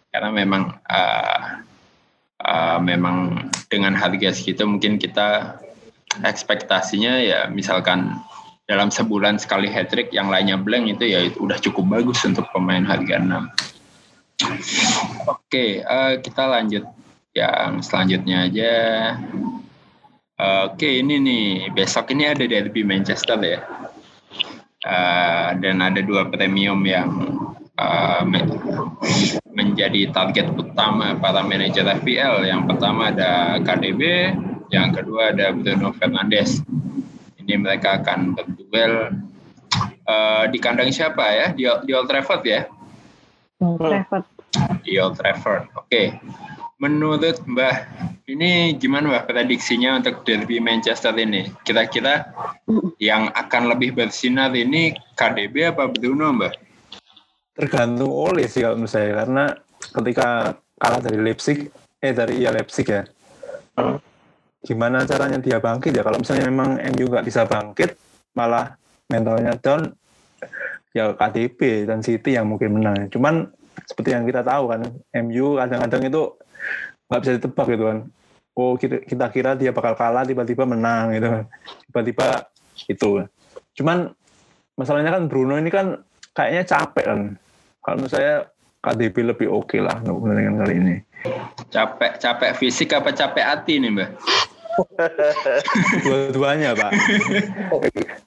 [0.08, 1.40] Karena memang uh,
[2.40, 5.60] uh, memang dengan harga segitu mungkin kita
[6.24, 8.16] ekspektasinya ya misalkan
[8.66, 12.50] dalam sebulan sekali hat trick yang lainnya blank itu ya itu udah cukup bagus untuk
[12.50, 13.66] pemain harga 6
[15.24, 16.84] Oke, uh, kita lanjut
[17.32, 18.74] yang selanjutnya aja.
[20.36, 23.60] Uh, Oke, ini nih besok ini ada derby Manchester ya.
[24.84, 27.08] Uh, dan ada dua premium yang
[27.80, 28.22] uh,
[29.56, 32.44] menjadi target utama para manajer FPL.
[32.44, 34.36] Yang pertama ada KDB,
[34.68, 36.60] yang kedua ada Bruno Fernandes.
[37.46, 39.14] Ini mereka akan berduel
[40.10, 41.46] uh, di kandang siapa ya?
[41.54, 42.66] Di, di Old Trafford ya?
[43.62, 43.86] Old hmm.
[43.86, 44.24] Trafford.
[44.82, 45.64] Di Old Trafford.
[45.78, 45.86] Oke.
[45.86, 46.06] Okay.
[46.76, 47.88] Menurut Mbah,
[48.28, 51.48] ini gimana Mbah prediksinya untuk derby Manchester ini?
[51.64, 52.34] Kira-kira
[53.00, 56.52] yang akan lebih bersinar ini KDB apa Bruno Mbah?
[57.56, 59.24] Tergantung oleh sih kalau menurut saya.
[59.24, 61.72] Karena ketika kalah dari Leipzig,
[62.04, 63.08] eh dari ya Leipzig ya,
[64.66, 66.02] gimana caranya dia bangkit ya?
[66.02, 67.94] Kalau misalnya memang MU nggak bisa bangkit,
[68.34, 68.74] malah
[69.06, 69.94] mentalnya down,
[70.90, 73.06] ya KDB dan City yang mungkin menang.
[73.14, 73.46] Cuman
[73.86, 74.90] seperti yang kita tahu kan,
[75.22, 76.22] MU kadang-kadang itu
[77.06, 77.98] nggak bisa ditebak gitu kan.
[78.56, 81.44] Oh kita, kira dia bakal kalah tiba-tiba menang gitu kan.
[81.86, 82.26] Tiba-tiba
[82.90, 83.08] itu.
[83.78, 84.10] Cuman
[84.74, 86.02] masalahnya kan Bruno ini kan
[86.34, 87.20] kayaknya capek kan.
[87.84, 88.50] Kalau menurut saya
[88.82, 90.96] KDB lebih oke okay lah untuk kali ini.
[91.70, 94.10] Capek capek fisik apa capek hati nih mbak?
[96.04, 96.92] Dua-duanya pak.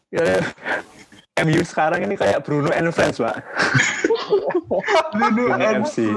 [0.09, 0.41] ya,
[1.45, 3.39] MU sekarang ini kayak Bruno and Friends, Pak.
[5.15, 6.11] Bruno, and FC.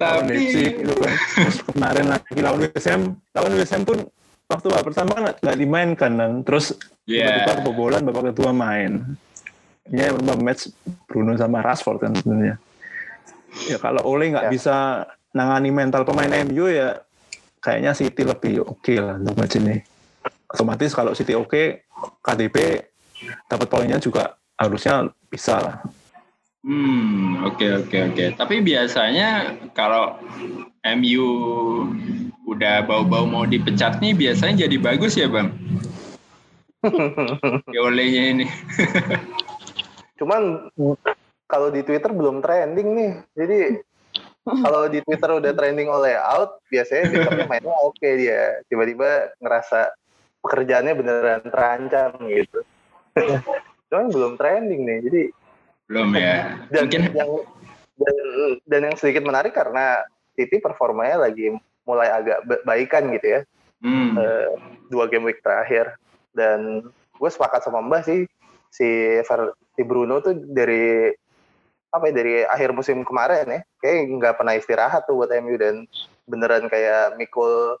[0.00, 1.14] Tapi itu kan.
[1.74, 3.00] Kemarin lagi lawan WSM,
[3.36, 3.98] lawan WSM pun
[4.48, 6.76] waktu Pak pertama kan nggak dimainkan dan terus
[7.08, 7.44] yeah.
[7.44, 9.16] tiba-tiba kebobolan babak kedua main.
[9.84, 10.72] Ini ya, match
[11.04, 12.56] Bruno sama Rashford kan sebenarnya.
[13.68, 14.54] Ya kalau Ole nggak yeah.
[14.54, 14.76] bisa
[15.34, 17.02] nangani mental pemain MU ya
[17.58, 19.82] kayaknya City lebih oke okay lah untuk match ini
[20.48, 21.66] otomatis kalau City oke okay,
[22.22, 22.86] KDP
[23.50, 25.76] dapat poinnya juga harusnya bisa lah.
[26.64, 28.14] Hmm, oke okay, oke okay, oke.
[28.16, 28.28] Okay.
[28.38, 30.16] Tapi biasanya kalau
[30.96, 31.28] MU
[32.48, 35.52] udah bau-bau mau dipecat nih biasanya jadi bagus ya, Bang?
[37.74, 38.46] ya olehnya ini.
[40.20, 40.72] Cuman
[41.44, 43.12] kalau di Twitter belum trending nih.
[43.36, 43.58] Jadi
[44.44, 48.60] kalau di Twitter udah trending oleh out, biasanya dia mainnya oke okay dia.
[48.68, 49.96] Tiba-tiba ngerasa
[50.44, 52.60] pekerjaannya beneran terancam gitu.
[53.88, 55.22] Cuman belum trending nih, jadi
[55.88, 56.36] belum ya.
[56.68, 57.30] Dan Mungkin yang
[57.94, 58.16] dan,
[58.68, 60.04] dan yang sedikit menarik karena
[60.36, 61.54] City performanya lagi
[61.88, 63.40] mulai agak baikan gitu ya.
[63.84, 64.16] Hmm.
[64.16, 64.48] Uh,
[64.88, 65.96] dua game week terakhir
[66.36, 68.28] dan gue sepakat sama Mbah sih
[68.72, 68.88] si
[69.22, 71.12] Ver, si Bruno tuh dari
[71.94, 75.86] apa ya dari akhir musim kemarin ya kayak nggak pernah istirahat tuh buat MU dan
[76.26, 77.78] beneran kayak Mikul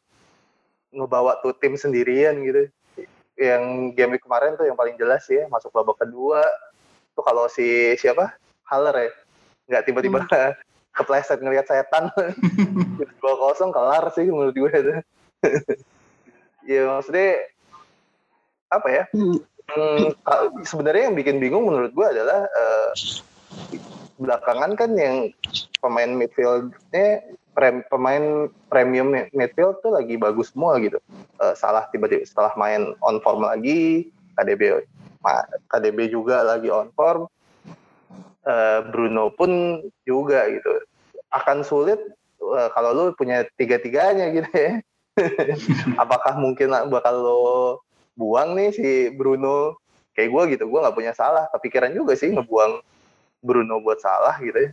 [0.94, 2.70] ngebawa tuh tim sendirian gitu.
[3.34, 3.62] Yang
[3.98, 6.46] game kemarin tuh yang paling jelas ya masuk babak kedua.
[7.18, 8.30] Tuh kalau si siapa?
[8.70, 9.10] Haller ya.
[9.66, 10.54] Nggak tiba-tiba hmm.
[10.96, 12.06] kepleset ngelihat setan.
[13.20, 14.94] Dua kosong kelar sih menurut gue itu.
[16.64, 17.44] Ya maksudnya
[18.72, 19.04] apa ya?
[19.12, 19.36] Hmm.
[19.68, 20.16] Hmm,
[20.64, 22.88] sebenarnya yang bikin bingung menurut gue adalah uh,
[24.18, 25.34] belakangan kan yang
[25.82, 27.22] pemain midfieldnya
[27.54, 30.98] prem, pemain premium midfield tuh lagi bagus semua gitu.
[31.38, 34.84] Uh, salah tiba-tiba setelah main on form lagi, KDB
[35.70, 37.30] KDB juga lagi on form.
[38.44, 40.84] Uh, Bruno pun juga gitu.
[41.32, 41.96] Akan sulit
[42.44, 44.72] uh, kalau lu punya tiga-tiganya gitu ya.
[46.02, 47.42] Apakah mungkin bakal lo
[48.18, 49.80] buang nih si Bruno?
[50.14, 51.50] Kayak gue gitu, gue nggak punya salah.
[51.50, 52.93] Kepikiran juga sih ngebuang
[53.44, 54.70] Bruno buat salah gitu ya.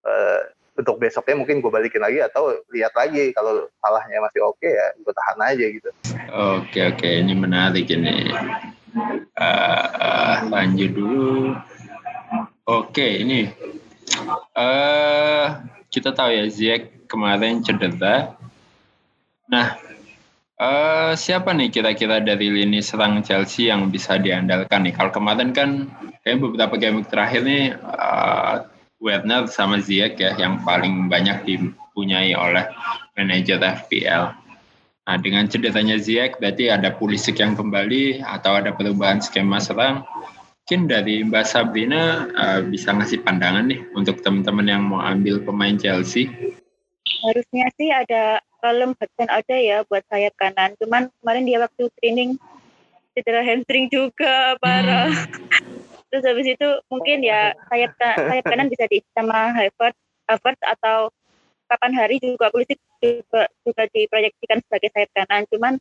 [0.00, 0.40] Uh,
[0.80, 4.86] untuk besoknya mungkin gue balikin lagi atau lihat lagi kalau salahnya masih oke okay, ya
[4.96, 5.90] gue tahan aja gitu.
[6.32, 8.32] Oke oke ini menarik ini.
[9.36, 11.52] Uh, uh, lanjut dulu.
[12.64, 13.52] Oke ini
[14.56, 15.46] uh,
[15.92, 18.40] kita tahu ya Ziyech kemarin cedera.
[19.52, 19.76] Nah
[20.60, 24.94] uh, siapa nih kira-kira dari lini serang Chelsea yang bisa diandalkan nih?
[24.94, 25.88] Kalau kemarin kan
[26.22, 28.68] kayak beberapa game terakhir nih uh,
[29.00, 32.68] Werner sama Ziyech ya yang paling banyak dipunyai oleh
[33.16, 34.36] manajer FPL.
[35.08, 40.04] Nah, dengan cederanya Ziyech berarti ada Pulisic yang kembali atau ada perubahan skema serang.
[40.70, 45.74] Mungkin dari Mbak Sabrina uh, bisa ngasih pandangan nih untuk teman-teman yang mau ambil pemain
[45.74, 46.30] Chelsea.
[47.26, 50.76] Harusnya sih ada Callum Hudson ada ya buat sayap kanan.
[50.78, 52.36] Cuman kemarin dia waktu training
[53.16, 55.10] cedera hamstring juga parah.
[55.10, 55.80] Hmm.
[56.10, 61.14] Terus habis itu mungkin ya sayap sayap kanan bisa diisi sama Havertz, Havertz atau
[61.70, 65.46] kapan hari juga polisi juga, juga diproyeksikan sebagai sayap kanan.
[65.46, 65.74] Cuman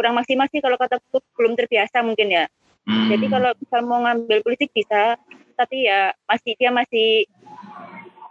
[0.00, 0.96] kurang maksimal sih kalau kata
[1.36, 2.44] belum terbiasa mungkin ya.
[2.88, 3.12] Hmm.
[3.12, 5.20] Jadi kalau bisa mau ngambil politik bisa,
[5.60, 7.28] tapi ya masih dia masih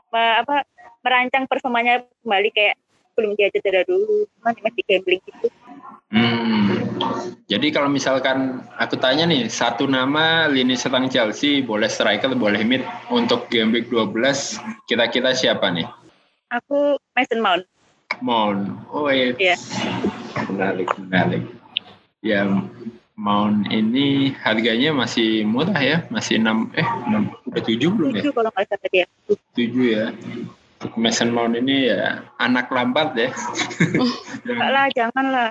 [0.09, 0.65] apa
[1.05, 2.75] merancang performanya kembali kayak
[3.19, 5.47] belum dia cedera dulu, masih masih gambling gitu.
[6.15, 6.88] Hmm.
[7.51, 12.88] Jadi kalau misalkan aku tanya nih, satu nama lini serang Chelsea, boleh striker, boleh mid
[13.12, 14.15] untuk game week 12,
[14.88, 15.86] kira-kira siapa nih?
[16.55, 17.67] Aku Mason Mount.
[18.23, 18.71] Mount.
[18.95, 19.36] Oh iya.
[19.36, 19.60] Yeah.
[20.47, 21.43] Menarik, menarik.
[22.23, 22.47] Ya,
[23.19, 28.23] Mount ini harganya masih murah ya, masih 6 eh 6 udah 7 belum ya?
[28.23, 29.05] 7 kalau nggak salah dia.
[29.27, 30.05] 7 ya.
[30.95, 33.29] Mason Mount ini ya anak lambat ya.
[34.47, 35.49] Enggak lah, janganlah.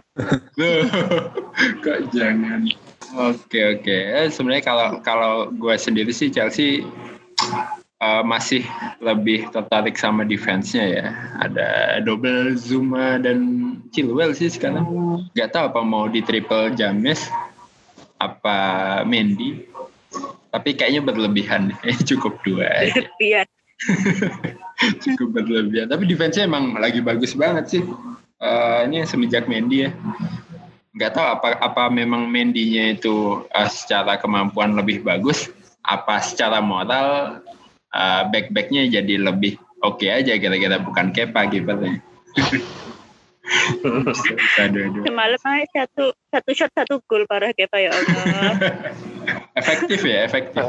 [1.85, 2.65] Kok jangan.
[3.17, 3.97] Oke oke.
[4.25, 6.85] Eh, sebenarnya kalau kalau gue sendiri sih Chelsea
[8.01, 8.65] uh, masih
[9.01, 11.07] lebih tertarik sama defense-nya ya.
[11.45, 13.41] Ada double Zuma dan
[13.93, 14.85] Chilwell sih sekarang.
[15.37, 17.29] Gak tahu apa mau di triple James
[18.19, 18.59] apa
[19.07, 19.63] Mendy
[20.49, 21.77] tapi kayaknya berlebihan
[22.09, 23.05] cukup dua aja.
[23.21, 23.43] Iya.
[25.05, 25.87] cukup berlebihan.
[25.91, 27.83] Tapi defense-nya emang lagi bagus banget sih.
[28.39, 29.91] Uh, ini semenjak Mendy ya.
[30.95, 35.51] Nggak tahu apa apa memang Mendy-nya itu uh, secara kemampuan lebih bagus
[35.87, 37.41] apa secara moral
[37.95, 41.71] uh, back-backnya jadi lebih oke okay aja kira-kira bukan Kepa gitu.
[45.09, 45.41] Semalam
[45.73, 48.53] satu satu shot satu gol parah kayak ya Allah.
[49.57, 50.65] efektif ya, efektif.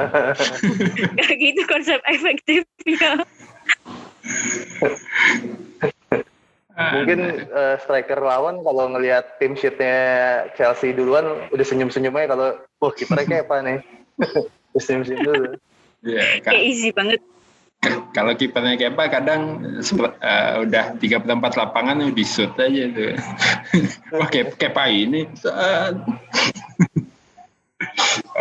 [1.15, 3.23] Gak gitu konsep efektif ya.
[6.79, 12.47] Mungkin uh, striker lawan kalau ngelihat tim sheetnya Chelsea duluan udah senyum-senyum aja kalau
[12.79, 13.79] wah kipernya kayak apa nih.
[14.83, 15.49] senyum-senyum dulu.
[15.99, 17.19] Iya, kayak easy banget
[18.11, 23.15] kalau kipernya Kepa kadang uh, udah tiga empat lapangan di shoot aja tuh.
[24.19, 25.23] Wah Kepa ini.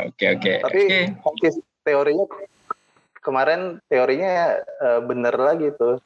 [0.07, 0.53] Oke oke.
[0.63, 0.83] Tapi
[1.19, 1.51] okay.
[1.83, 2.27] teorinya
[3.25, 5.99] kemarin teorinya uh, bener lagi tuh.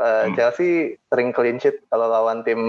[0.00, 0.34] Uh, hmm.
[0.34, 2.60] Chelsea sering clean sheet kalau lawan tim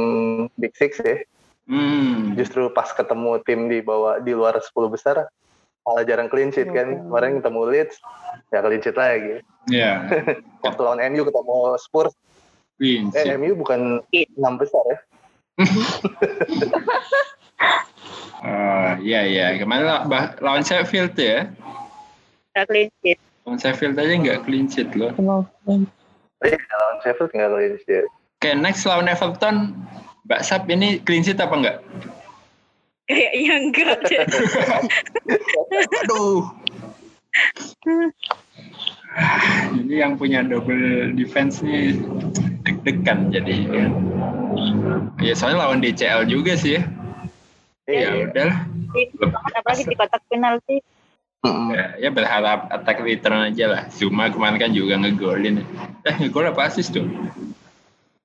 [0.59, 1.23] Big Six ya.
[1.67, 2.35] Hmm.
[2.35, 5.31] Justru pas ketemu tim di bawah di luar 10 besar
[5.83, 6.99] malah jarang clean sheet kan.
[6.99, 7.11] Hmm.
[7.11, 7.95] Kemarin ketemu Leeds
[8.51, 9.39] ya clean sheet lagi.
[9.71, 9.91] Iya.
[10.11, 10.35] Yeah.
[10.67, 12.15] Waktu lawan MU ketemu Spurs.
[12.79, 14.99] Clean eh, MU bukan enam besar ya.
[18.43, 19.87] uh, iya iya kemarin
[20.43, 21.49] lawan Sheffield ya.
[22.53, 23.19] Gak clean sheet.
[23.47, 25.11] Lawan Sheffield aja nggak clean sheet loh.
[26.43, 28.05] Iya lawan Sheffield nggak clean sheet.
[28.43, 29.71] Oke next lawan Everton,
[30.27, 31.77] Mbak Sap ini clean sheet apa enggak?
[33.07, 33.99] Kayaknya enggak.
[36.03, 36.43] Aduh.
[39.77, 41.97] ini yang punya double defense nih
[42.65, 43.85] deg-degan jadi ya.
[45.21, 46.83] ya soalnya lawan DCL juga sih ya
[47.87, 48.59] ya, ya udahlah
[49.59, 50.77] apalagi di kotak penalti
[51.43, 53.83] ya, ya berharap attack return aja lah.
[53.91, 55.63] Zuma kemarin kan juga ngegolin.
[56.07, 57.03] Eh ngegol apa asis tuh?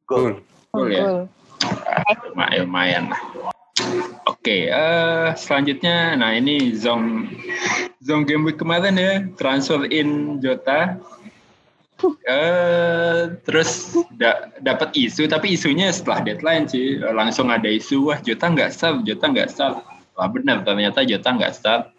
[0.06, 0.38] Gol.
[0.70, 0.88] Gol.
[0.94, 1.26] Ya?
[2.30, 3.22] Lumayan, lumayan lah.
[4.28, 7.26] Oke, okay, uh, eh, selanjutnya, nah ini Zong
[8.02, 9.26] Zong game week kemarin ya.
[9.34, 11.00] Transfer in Jota.
[11.98, 18.54] Uh, terus da dapat isu, tapi isunya setelah deadline sih langsung ada isu wah Jota
[18.54, 19.82] nggak start, Jota nggak start.
[20.14, 21.90] Wah benar ternyata Jota nggak start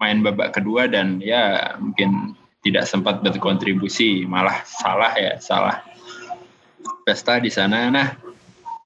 [0.00, 2.34] main babak kedua dan ya mungkin
[2.66, 5.78] tidak sempat berkontribusi malah salah ya salah
[7.04, 7.92] pesta di sana.
[7.92, 8.08] Nah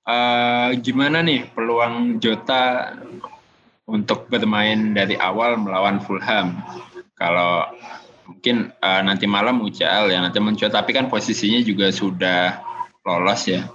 [0.05, 2.91] uh, gimana nih peluang Jota
[3.87, 6.59] untuk bermain dari awal melawan Fulham?
[7.17, 7.65] Kalau
[8.27, 12.61] mungkin uh, nanti malam UCL ya nanti muncul tapi kan posisinya juga sudah
[13.07, 13.71] lolos ya.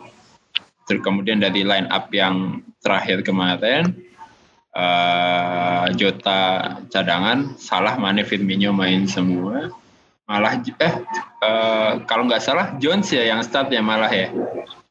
[0.86, 3.96] Terus kemudian dari line up yang terakhir kemarin
[4.76, 9.72] uh, Jota cadangan, salah Mane Firmino main semua.
[10.28, 10.94] Malah eh
[11.44, 14.32] uh, kalau nggak salah Jones ya yang start ya malah ya.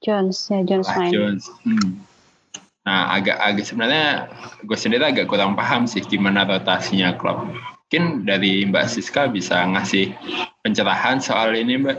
[0.00, 1.12] Jones ya Jones ah, main.
[1.12, 1.44] Jones.
[1.64, 2.04] Hmm.
[2.84, 4.28] Nah agak-agak sebenarnya
[4.64, 7.44] gue sendiri agak kurang paham sih gimana rotasinya klub.
[7.90, 10.14] Mungkin dari Mbak Siska bisa ngasih
[10.62, 11.98] pencerahan soal ini Mbak.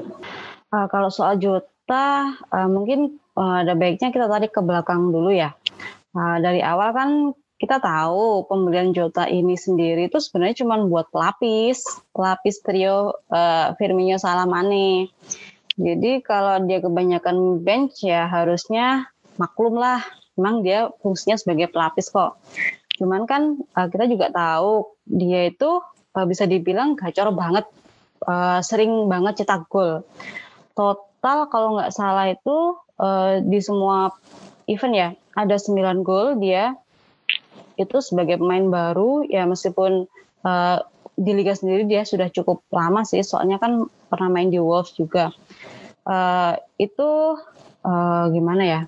[0.72, 5.52] Uh, kalau soal Jota uh, mungkin uh, ada baiknya kita tarik ke belakang dulu ya.
[6.16, 7.10] Uh, dari awal kan
[7.60, 11.84] kita tahu pembelian Jota ini sendiri itu sebenarnya cuma buat pelapis,
[12.16, 15.12] pelapis trio uh, Firmino Salamane.
[15.76, 20.00] Jadi kalau dia kebanyakan bench ya harusnya maklum lah,
[20.40, 22.40] memang dia fungsinya sebagai pelapis kok.
[23.02, 25.82] Cuman kan uh, kita juga tahu dia itu
[26.14, 27.66] uh, bisa dibilang gacor banget,
[28.30, 30.06] uh, sering banget cetak gol.
[30.78, 34.14] Total kalau nggak salah itu uh, di semua
[34.70, 36.78] event ya ada 9 gol dia
[37.82, 39.26] itu sebagai pemain baru.
[39.26, 40.06] Ya meskipun
[40.46, 40.78] uh,
[41.18, 45.34] di liga sendiri dia sudah cukup lama sih soalnya kan pernah main di Wolves juga.
[46.06, 47.38] Uh, itu
[47.82, 48.82] uh, gimana ya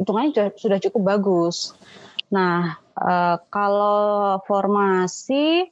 [0.00, 1.76] hitungannya sudah cukup bagus.
[2.32, 5.70] Nah uh, kalau formasi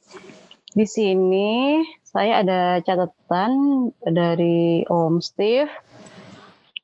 [0.71, 3.51] di sini saya ada catatan
[4.01, 5.69] dari Om Steve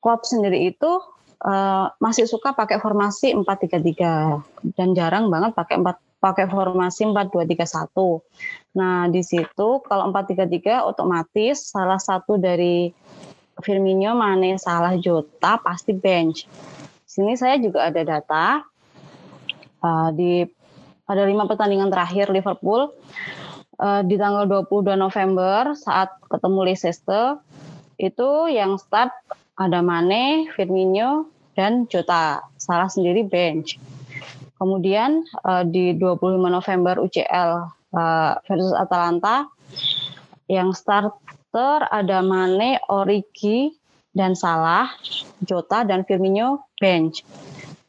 [0.03, 0.91] Klopp sendiri itu
[1.47, 8.79] uh, masih suka pakai formasi 4-3-3 dan jarang banget pakai 4 pakai formasi 4-2-3-1.
[8.79, 12.95] Nah, di situ kalau 4-3-3 otomatis salah satu dari
[13.59, 16.47] Firmino, Mane, Salah, Jota pasti bench.
[17.03, 18.63] Sini saya juga ada data
[19.83, 20.47] uh, di
[21.03, 22.95] ada lima pertandingan terakhir Liverpool
[23.83, 27.37] uh, di tanggal 22 November saat ketemu Leicester
[27.99, 29.13] itu yang start
[29.53, 32.41] ada Mane, Firmino, dan Jota.
[32.57, 33.77] Salah sendiri bench.
[34.57, 37.51] Kemudian uh, di 25 November UCL
[37.93, 39.45] uh, versus Atalanta
[40.49, 43.77] yang starter ada Mane, Origi,
[44.13, 44.89] dan Salah,
[45.45, 47.25] Jota dan Firmino bench.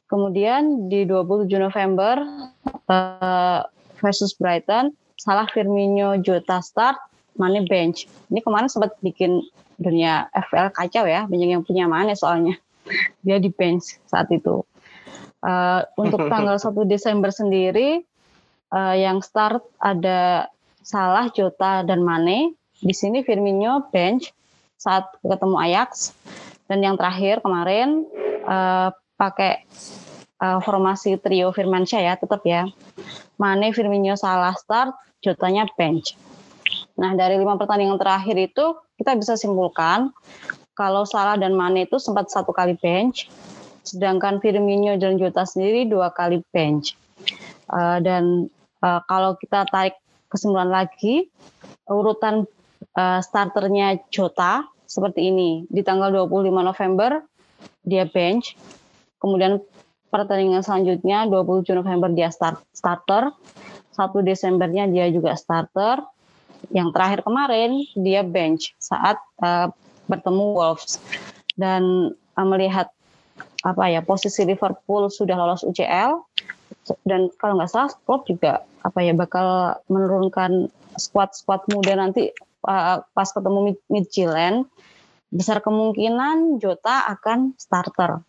[0.05, 2.21] Kemudian di 27 November
[2.93, 3.65] uh,
[3.99, 7.01] versus Brighton, Salah, Firmino, Jota start,
[7.41, 8.07] Mane bench.
[8.29, 9.43] Ini kemarin sempat bikin
[9.81, 12.55] dunia FPL kacau ya, banyak yang punya Mane soalnya
[13.27, 14.63] dia di bench saat itu.
[15.41, 18.05] Uh, untuk tanggal 1 Desember sendiri
[18.71, 20.53] uh, yang start ada
[20.85, 22.53] Salah, Jota dan Mane.
[22.77, 24.29] Di sini Firmino bench
[24.77, 26.13] saat ketemu Ajax
[26.69, 28.05] dan yang terakhir kemarin
[28.45, 29.65] uh, pakai
[30.43, 32.67] uh, formasi trio Firmansyah ya tetap ya.
[33.41, 34.95] Mane, Firmino, Salah start,
[35.25, 36.15] Jotanya bench.
[36.95, 40.15] Nah dari lima pertandingan terakhir itu kita bisa simpulkan
[40.75, 43.31] kalau Salah dan Mane itu sempat satu kali bench,
[43.87, 46.99] sedangkan Firmino dan Jota sendiri dua kali bench.
[47.71, 48.51] Uh, dan
[48.83, 49.97] uh, kalau kita tarik
[50.29, 51.31] kesimpulan lagi,
[51.87, 52.45] urutan
[52.99, 55.65] uh, starternya Jota seperti ini.
[55.71, 57.23] Di tanggal 25 November
[57.87, 58.59] dia bench,
[59.25, 59.65] kemudian
[60.13, 63.33] pertandingan selanjutnya 27 November dia start starter,
[63.97, 66.05] 1 Desembernya dia juga starter,
[66.71, 69.73] yang terakhir kemarin dia bench saat uh,
[70.07, 71.01] bertemu Wolves.
[71.57, 72.93] Dan uh, melihat
[73.65, 76.21] apa ya posisi Liverpool sudah lolos UCL
[77.09, 80.69] dan kalau nggak salah Klopp juga apa ya bakal menurunkan
[81.01, 82.29] squad-squad muda nanti
[82.69, 84.69] uh, pas ketemu Midtjylland.
[85.35, 88.23] Besar kemungkinan Jota akan starter.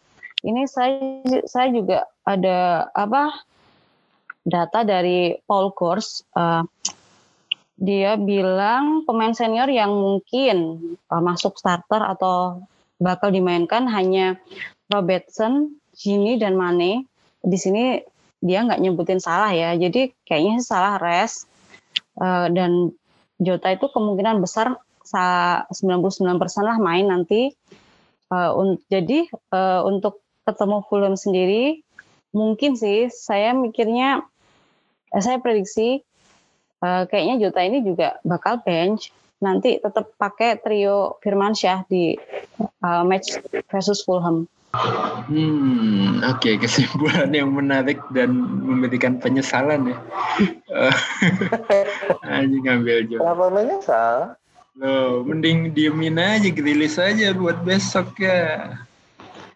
[0.45, 3.33] Ini saya saya juga ada apa
[4.45, 6.61] data dari Paul Gors uh,
[7.75, 10.79] dia bilang pemain senior yang mungkin
[11.11, 12.63] uh, masuk starter atau
[12.95, 14.39] bakal dimainkan hanya
[14.87, 17.03] Robertson, Gini dan Mane.
[17.43, 17.99] Di sini
[18.39, 19.75] dia nggak nyebutin salah ya.
[19.75, 21.51] Jadi kayaknya salah rest
[22.21, 22.95] uh, dan
[23.35, 25.69] Jota itu kemungkinan besar 99%
[26.63, 27.51] lah main nanti.
[28.25, 31.81] Uh, un jadi uh, untuk ketemu Fulham sendiri
[32.31, 34.21] mungkin sih saya mikirnya
[35.11, 36.05] eh, saya prediksi
[36.85, 39.09] uh, kayaknya Jota ini juga bakal bench
[39.41, 42.15] nanti tetap pakai trio Firmansyah di
[42.83, 43.35] uh, match
[43.67, 44.47] versus Fulham.
[45.31, 46.59] Hmm, oke okay.
[46.59, 49.97] kesimpulan yang menarik dan memberikan penyesalan ya.
[52.27, 53.23] Aja ngambil Jota.
[53.23, 54.17] Kenapa menyesal?
[54.75, 58.75] Loh, mending diemin aja, grilis aja buat besok ya.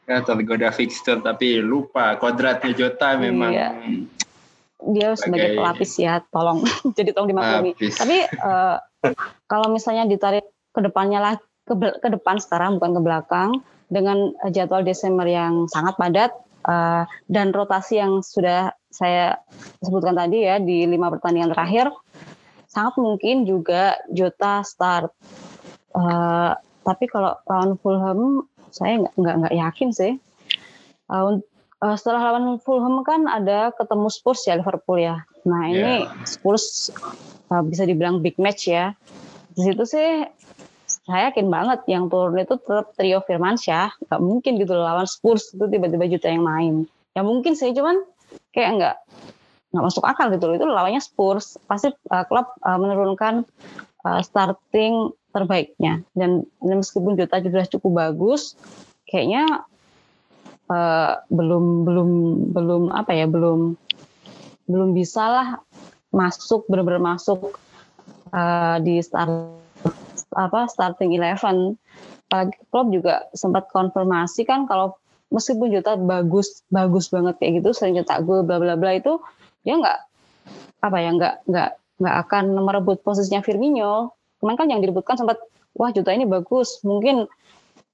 [0.10, 3.70] Ya, tergoda fixture tapi lupa kodratnya Jota memang iya.
[4.82, 6.66] Dia sebagai pelapis ya tolong.
[6.98, 7.78] Jadi tolong dimaklumi.
[7.78, 8.82] Tapi uh,
[9.46, 13.50] kalau misalnya ditarik ke depannya lah ke, ke depan sekarang bukan ke belakang
[13.94, 16.34] dengan jadwal Desember yang sangat padat
[16.66, 19.38] uh, dan rotasi yang sudah saya
[19.86, 21.94] sebutkan tadi ya di lima pertandingan terakhir
[22.66, 25.14] sangat mungkin juga Jota start.
[25.94, 30.14] Uh, tapi kalau lawan Fulham saya nggak nggak yakin sih
[31.10, 31.42] uh,
[31.84, 35.24] uh, setelah lawan Fulham kan ada ketemu Spurs ya Liverpool ya.
[35.48, 36.26] Nah ini yeah.
[36.28, 36.94] Spurs
[37.52, 38.94] uh, bisa dibilang big match ya.
[39.56, 40.24] Di situ sih
[40.90, 43.98] saya yakin banget yang turun itu tetap trio Firmansyah.
[44.10, 46.76] Gak mungkin gitu loh lawan Spurs itu tiba-tiba juta yang main.
[47.18, 48.06] Ya mungkin sih cuman
[48.54, 48.96] kayak nggak
[49.70, 50.56] nggak masuk akal gitu loh.
[50.58, 51.58] Itu lawannya Spurs.
[51.66, 53.48] Pasti uh, klub uh, menurunkan
[54.06, 56.02] uh, starting terbaiknya.
[56.18, 58.58] Dan, meskipun Jota sudah cukup bagus,
[59.10, 59.66] kayaknya
[60.70, 62.10] uh, belum belum
[62.54, 63.76] belum apa ya belum
[64.70, 65.48] belum bisa lah
[66.14, 67.58] masuk benar-benar masuk
[68.34, 69.30] uh, di start
[70.38, 71.78] apa starting eleven.
[72.30, 74.94] Apalagi klub juga sempat konfirmasi kan kalau
[75.34, 79.18] meskipun Jota bagus bagus banget kayak gitu sering cetak gol bla bla bla itu
[79.66, 80.00] dia nggak
[80.86, 84.16] apa ya nggak nggak nggak akan merebut posisinya Firmino.
[84.40, 85.40] Kemarin kan yang direbutkan sempat
[85.76, 86.80] wah Jota ini bagus.
[86.88, 87.28] Mungkin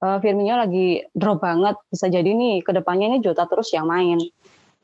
[0.02, 1.74] uh, Firmino lagi drop banget.
[1.90, 4.18] Bisa jadi nih ke depannya ini Jota terus yang main.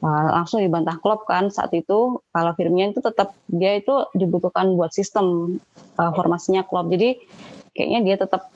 [0.02, 4.90] Uh, langsung dibantah klub kan saat itu kalau Firmino itu tetap dia itu dibutuhkan buat
[4.90, 5.58] sistem
[5.94, 7.22] uh, formasinya klub jadi
[7.70, 8.50] kayaknya dia tetap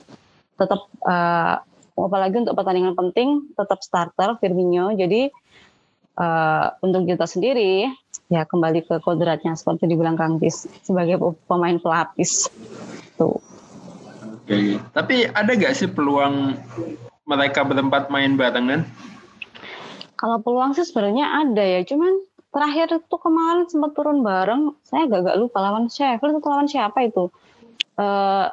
[0.59, 1.63] tetap uh,
[1.97, 4.93] apalagi untuk pertandingan penting tetap starter Firmino.
[4.93, 5.33] Jadi
[6.17, 7.87] uh, untuk kita sendiri
[8.27, 12.51] ya kembali ke kodratnya seperti dibilang Kang Tis sebagai pemain pelapis
[13.15, 13.39] tuh.
[14.47, 16.55] Oke, tapi ada gak sih peluang
[17.27, 18.87] mereka berempat main barengan?
[20.17, 25.35] Kalau peluang sih sebenarnya ada ya, cuman terakhir itu kemarin sempat turun bareng, saya agak-agak
[25.35, 27.29] lupa lawan Sheffield atau lawan siapa itu.
[27.99, 28.49] Uh,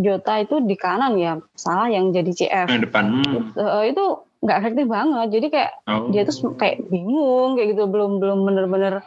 [0.00, 2.66] Jota itu di kanan ya, salah yang jadi CF.
[2.72, 3.04] Yang depan.
[3.20, 3.42] Hmm.
[3.52, 4.04] Uh, itu
[4.42, 5.26] nggak efektif banget.
[5.30, 6.10] Jadi kayak oh.
[6.10, 9.06] dia tuh kayak bingung kayak gitu, belum belum bener-bener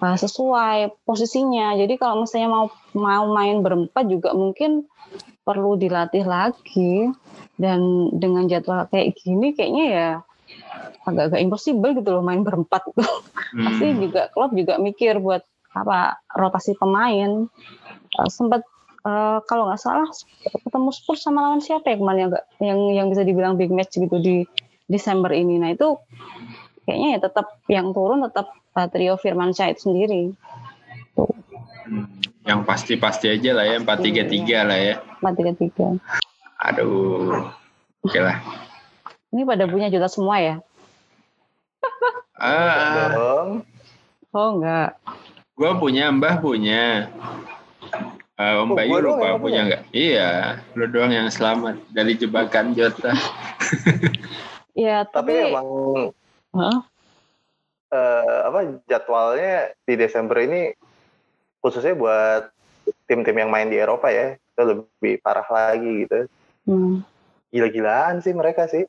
[0.00, 1.76] uh, sesuai posisinya.
[1.76, 4.88] Jadi kalau misalnya mau mau main berempat juga mungkin
[5.44, 7.12] perlu dilatih lagi.
[7.54, 10.08] Dan dengan jadwal kayak gini kayaknya ya
[11.06, 13.04] agak-agak impossible gitu loh main berempat itu.
[13.54, 13.64] Hmm.
[13.70, 17.46] Pasti juga klub juga mikir buat apa rotasi pemain.
[18.18, 18.66] Uh, sempat
[19.04, 20.08] uh, kalau nggak salah
[20.64, 23.94] ketemu Spurs sama lawan siapa ya kemarin yang gak, yang yang bisa dibilang big match
[23.94, 24.48] gitu di
[24.88, 25.60] Desember ini.
[25.60, 25.96] Nah itu
[26.84, 30.22] kayaknya ya tetap yang turun tetap uh, trio Firmansyah itu sendiri.
[31.14, 31.30] Tuh.
[31.84, 32.08] Hmm,
[32.48, 34.94] yang pasti-pasti aja lah ya empat tiga tiga lah ya.
[35.20, 35.86] Empat tiga tiga.
[36.64, 37.52] Aduh,
[38.00, 38.40] oke okay lah.
[39.34, 40.56] Ini pada punya juta semua ya?
[42.38, 43.60] Ah,
[44.34, 44.96] oh enggak.
[45.54, 47.08] Gue punya, Mbah punya.
[48.34, 49.82] Uh, Om oh, Bayu lupa punya nggak?
[49.94, 53.14] Iya, lu doang yang selamat dari jebakan Jota.
[54.74, 55.68] Iya, tapi, tapi emang
[56.50, 56.78] huh?
[57.94, 60.74] uh, apa jadwalnya di Desember ini
[61.62, 62.50] khususnya buat
[63.06, 66.26] tim-tim yang main di Eropa ya itu lebih parah lagi gitu.
[66.66, 67.06] Hmm.
[67.54, 68.82] Gila-gilaan sih mereka sih.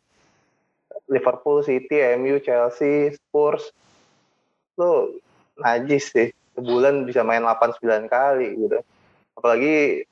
[1.05, 3.69] Liverpool, City, MU, Chelsea, Spurs,
[4.73, 5.13] lo
[5.61, 6.33] najis sih.
[6.57, 8.81] Sebulan bisa main 8-9 kali gitu
[9.35, 10.07] apalagi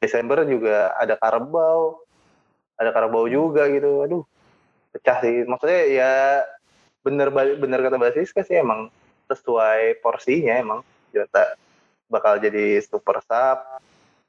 [0.00, 2.04] Desember juga ada Karabau
[2.78, 4.02] ada Karabau juga gitu.
[4.04, 4.24] Aduh
[4.94, 5.46] pecah sih.
[5.46, 6.12] Maksudnya ya
[7.04, 8.90] bener bener kata Mbak Siska sih emang.
[9.30, 10.80] Sesuai porsinya emang.
[11.14, 11.54] Jota
[12.10, 13.58] bakal jadi super sub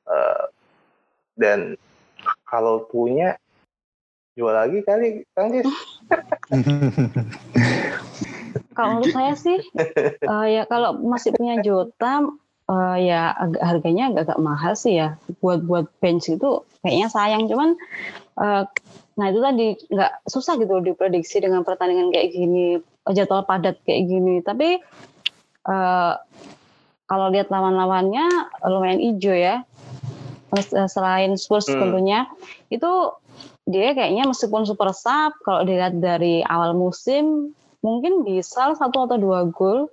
[0.08, 0.46] uh,
[1.36, 1.76] dan
[2.48, 3.36] kalau punya
[4.38, 5.66] jual lagi kali Kang Jis.
[8.76, 9.56] Kalau saya sih
[10.28, 12.28] uh, ya kalau masih punya Jota
[12.70, 15.18] uh, ya agak harganya agak-agak mahal sih ya.
[15.42, 17.46] Buat buat bench itu kayaknya sayang.
[17.50, 17.78] Cuman
[18.40, 18.64] uh,
[19.16, 24.42] nah itu tadi nggak susah gitu diprediksi dengan pertandingan kayak gini jadwal padat kayak gini.
[24.42, 24.82] Tapi
[25.70, 26.14] uh,
[27.06, 28.26] kalau lihat lawan-lawannya
[28.66, 29.64] lumayan hijau ya.
[30.88, 31.84] Selain Spurs hmm.
[31.84, 32.32] tentunya
[32.72, 32.88] itu
[33.66, 37.52] dia kayaknya meskipun super sub kalau dilihat dari awal musim
[37.82, 39.90] mungkin bisa satu atau dua gol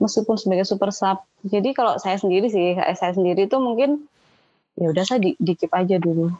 [0.00, 1.22] meskipun sebagai super sub.
[1.44, 4.08] Jadi kalau saya sendiri sih, saya sendiri itu mungkin
[4.80, 6.32] ya udah saya di, di keep aja dulu.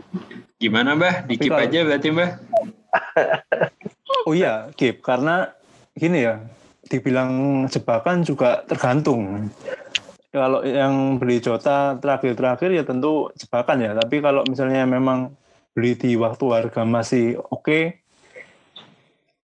[0.57, 1.29] Gimana Mbah?
[1.29, 2.31] Di keep aja berarti Mbah?
[4.27, 5.53] oh iya, keep karena
[5.93, 6.41] gini ya,
[6.89, 9.53] dibilang jebakan juga tergantung.
[10.31, 13.93] Kalau yang beli Jota terakhir-terakhir ya tentu jebakan ya.
[13.99, 15.35] Tapi kalau misalnya memang
[15.75, 17.83] beli di waktu harga masih oke, okay,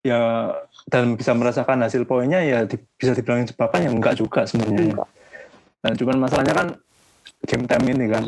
[0.03, 0.51] ya
[0.89, 4.99] dan bisa merasakan hasil poinnya ya di, bisa dibilang jebakan yang enggak juga sebenarnya.
[5.83, 6.69] Nah, cuman masalahnya kan
[7.47, 8.25] game time ini kan.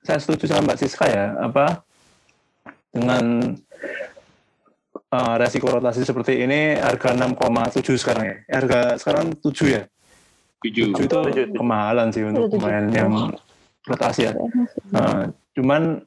[0.00, 1.84] Saya setuju sama Mbak Siska ya, apa
[2.88, 3.52] dengan
[5.12, 8.36] uh, resiko rotasi seperti ini harga 6,7 sekarang ya.
[8.48, 9.82] Harga sekarang 7 ya.
[10.64, 10.92] 7.
[10.96, 11.18] 7 itu
[11.56, 13.12] kemahalan sih untuk pemain yang
[13.84, 14.32] rotasi ya.
[14.92, 16.00] Uh, cuman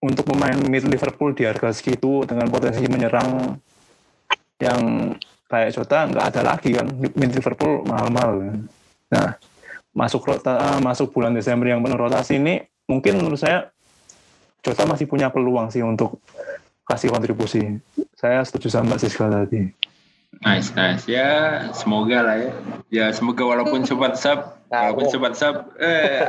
[0.00, 3.60] untuk pemain mid Liverpool di harga segitu dengan potensi menyerang
[4.60, 5.12] yang
[5.50, 8.60] kayak Jota nggak ada lagi kan mid Liverpool mahal-mahal
[9.10, 9.34] nah
[9.90, 13.72] masuk rota masuk bulan Desember yang penuh rotasi ini mungkin menurut saya
[14.62, 16.22] Jota masih punya peluang sih untuk
[16.86, 17.80] kasih kontribusi
[18.14, 19.62] saya setuju sama Mbak Siska tadi
[20.40, 21.10] Nice, nice.
[21.10, 22.50] Ya, semoga lah ya.
[22.88, 25.12] Ya, semoga walaupun sobat sub, Nah, walaupun oh.
[25.12, 26.22] sobat sub, eh,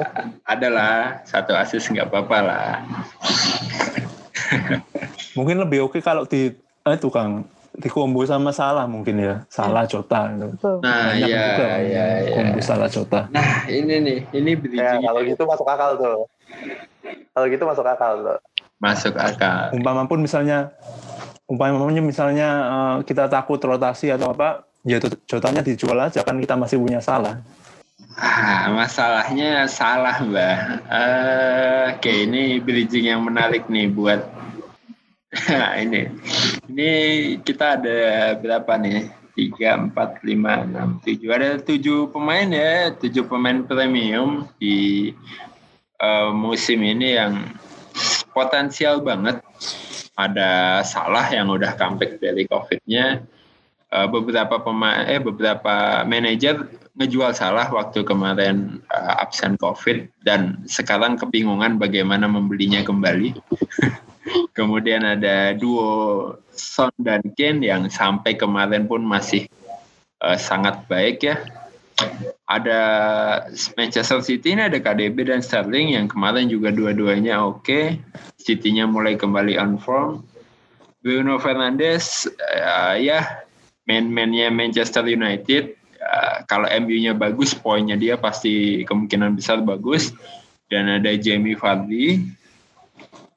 [0.50, 2.82] adalah satu asis nggak apa-apa lah.
[5.38, 7.08] Mungkin lebih oke kalau di eh, itu
[7.72, 10.52] Kang di combo sama salah mungkin ya salah Jota itu.
[10.60, 10.76] Betul.
[10.84, 12.34] Nah, Banyak ya, juga ya, ya.
[12.36, 13.22] combo salah Jota.
[13.32, 16.20] Nah, ini nih, ini Ya, bridging kalau gitu masuk akal tuh.
[17.32, 18.40] Kalau gitu masuk akal tuh.
[18.82, 19.72] masuk akal.
[19.72, 20.74] Umpama pun misalnya
[21.48, 26.58] umpamanya misalnya eh, kita takut rotasi atau apa, ya itu Jotanya dijual aja kan kita
[26.58, 27.40] masih punya salah.
[28.18, 30.58] Ah, masalahnya salah, Mbak.
[30.92, 34.20] Eh, oke, ini bridging yang menarik nih buat
[35.84, 36.12] ini.
[36.68, 36.92] Ini
[37.44, 38.00] kita ada
[38.36, 39.08] berapa nih?
[39.32, 41.32] Tiga, empat, lima, enam, tujuh.
[41.32, 45.10] Ada tujuh pemain ya, tujuh pemain premium di
[46.04, 47.48] eh, musim ini yang
[48.36, 49.40] potensial banget.
[50.20, 53.24] Ada Salah yang udah comeback dari COVID-nya.
[53.88, 61.16] Eh, beberapa pemain, eh beberapa manajer ngejual salah waktu kemarin uh, absen COVID dan sekarang
[61.16, 63.32] kebingungan bagaimana membelinya kembali.
[64.54, 69.50] Kemudian ada duo Son dan Kane yang sampai kemarin pun masih
[70.22, 71.42] uh, sangat baik ya.
[72.50, 72.82] Ada
[73.78, 77.98] Manchester City ini ada KDB dan Sterling yang kemarin juga dua-duanya oke.
[78.42, 80.26] City-nya mulai kembali on form.
[81.02, 83.46] Bruno Fernandes uh, ya
[83.90, 90.10] main-mainnya Manchester United Uh, kalau MU-nya bagus, poinnya dia pasti kemungkinan besar bagus.
[90.66, 92.26] Dan ada Jamie Vardy,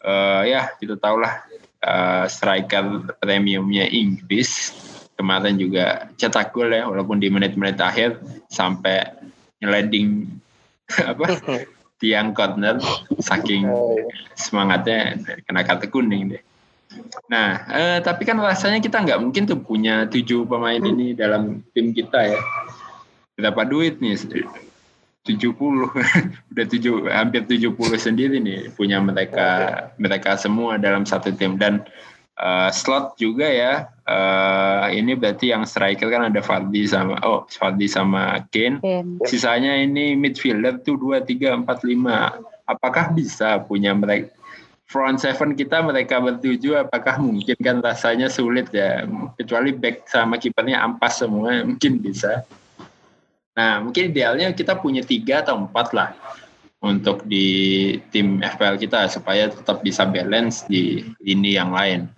[0.05, 1.43] uh, ya kita tahulah
[1.81, 4.73] uh, striker premiumnya Inggris.
[5.15, 8.19] Kemarin juga cetak gol ya, walaupun di menit-menit akhir
[8.51, 9.15] sampai
[9.63, 10.27] nyeleding
[11.11, 11.39] apa
[12.03, 12.83] tiang corner,
[13.23, 13.65] saking
[14.35, 16.43] semangatnya kena kartu kuning deh.
[17.31, 21.95] Nah, eh, tapi kan rasanya kita nggak mungkin tuh punya tujuh pemain ini dalam tim
[21.95, 22.41] kita ya.
[23.35, 24.15] Berapa duit nih?
[25.25, 25.57] 70
[26.53, 29.49] udah tujuh hampir 70 sendiri nih punya mereka
[29.97, 31.57] mereka semua dalam satu tim.
[31.57, 31.81] Dan
[32.37, 37.89] eh, slot juga ya eh, ini berarti yang striker kan ada Fardi sama oh Fardi
[37.89, 38.85] sama Kane.
[38.85, 39.25] Kane.
[39.25, 44.33] sisanya ini midfielder tuh 2 3 4 5 apakah bisa punya mereka
[44.85, 46.85] front seven kita mereka bertuju?
[46.85, 49.09] Apakah mungkin kan rasanya sulit ya?
[49.41, 52.45] Kecuali back sama kipernya ampas semua mungkin bisa
[53.55, 56.11] nah mungkin idealnya kita punya tiga atau empat lah
[56.85, 62.11] untuk di tim FPL kita supaya tetap bisa balance di lini yang lain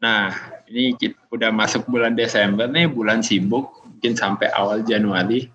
[0.00, 0.32] nah
[0.66, 5.46] ini kita udah masuk bulan Desember nih bulan sibuk mungkin sampai awal Januari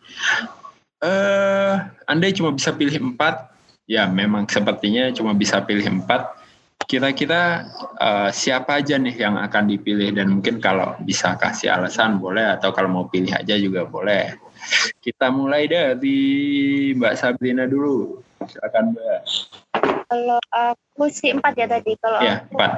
[1.01, 1.75] eh
[2.05, 3.51] Anda cuma bisa pilih empat
[3.91, 6.39] ya memang sepertinya cuma bisa pilih empat.
[6.87, 12.43] Kira-kira uh, siapa aja nih yang akan dipilih dan mungkin kalau bisa kasih alasan boleh
[12.57, 14.35] atau kalau mau pilih aja juga boleh.
[15.01, 16.19] Kita mulai dari
[16.93, 18.21] Mbak Sabrina dulu.
[18.45, 19.19] Silakan Mbak.
[20.11, 21.95] Kalau aku sih empat ya tadi.
[21.97, 22.71] Kalau Ya, aku empat.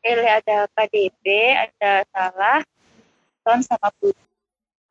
[0.00, 1.24] pilih ada KDB,
[1.60, 2.60] ada Salah,
[3.44, 4.16] Son sama Bruno.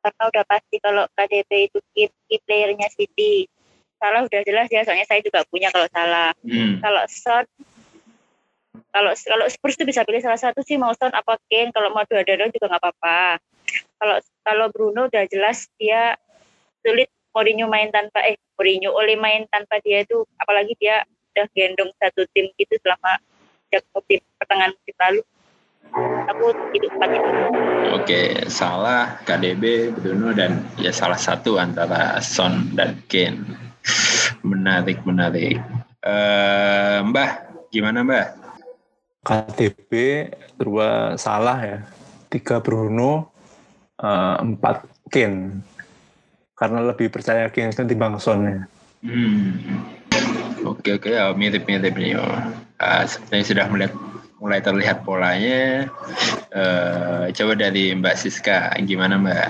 [0.00, 3.50] Karena udah pasti kalau KDB itu key, key playernya City.
[4.00, 6.30] Salah udah jelas ya, soalnya saya juga punya kalau Salah.
[6.40, 6.78] Hmm.
[6.80, 7.44] Kalau Son,
[8.90, 11.74] kalau kalau Spurs itu bisa pilih salah satu sih mau Son apa Kane.
[11.74, 13.42] Kalau mau dua-dua juga nggak apa-apa.
[13.98, 14.16] Kalau
[14.46, 16.14] kalau Bruno udah jelas dia
[16.84, 21.90] sulit Mourinho main tanpa eh Mourinho oleh main tanpa dia itu apalagi dia udah gendong
[22.02, 23.22] satu tim gitu selama
[23.70, 25.22] sejak musim pertengahan musim lalu.
[26.30, 27.30] Aku itu empat itu.
[27.98, 33.42] Oke, salah KDB, Bruno dan ya salah satu antara Son dan Kane.
[34.50, 35.58] Menarik, menarik.
[36.00, 37.30] Eh, Mbah,
[37.74, 38.26] gimana Mbah?
[39.20, 39.90] KDB
[40.56, 41.78] dua salah ya,
[42.30, 43.34] tiga Bruno,
[43.98, 45.69] eh, empat Kane.
[46.60, 48.60] Karena lebih percaya Kane ketimbang Son ya.
[49.00, 49.80] Hmm.
[50.68, 52.20] Oke oke ya mirip-mirip nih.
[52.20, 52.36] Oh.
[52.76, 53.92] Ah, sepertinya sudah melihat
[54.36, 55.88] mulai terlihat polanya.
[56.52, 59.48] Eh, coba dari Mbak Siska, gimana Mbak?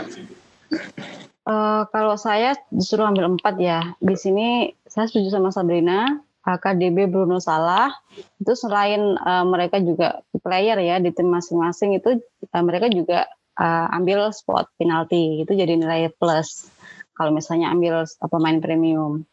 [1.50, 3.90] Eh, kalau saya disuruh ambil empat ya.
[3.98, 6.22] Di sini saya setuju sama Sabrina.
[6.40, 7.92] KDB Bruno Salah
[8.40, 12.16] itu selain eh, mereka juga player ya di tim masing-masing itu
[12.48, 13.28] eh, mereka juga
[13.60, 16.66] eh, ambil spot penalti itu jadi nilai plus
[17.20, 19.28] kalau misalnya ambil pemain premium.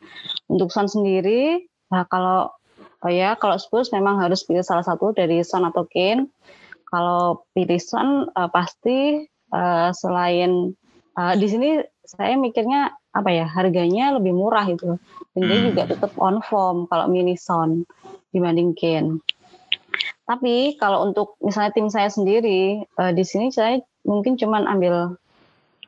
[0.52, 5.40] Untuk Son sendiri, nah kalau oh ya kalau Spurs memang harus pilih salah satu dari
[5.48, 6.28] Son atau Kane.
[6.92, 10.76] Kalau pilih Son eh, pasti eh, selain
[11.16, 15.00] eh, di sini saya mikirnya apa ya harganya lebih murah itu
[15.32, 15.68] dan dia Hmm.
[15.72, 17.88] juga tetap on form kalau milih Son
[18.36, 19.24] dibanding Kane.
[20.28, 25.16] Tapi kalau untuk misalnya tim saya sendiri eh, di sini saya mungkin cuman ambil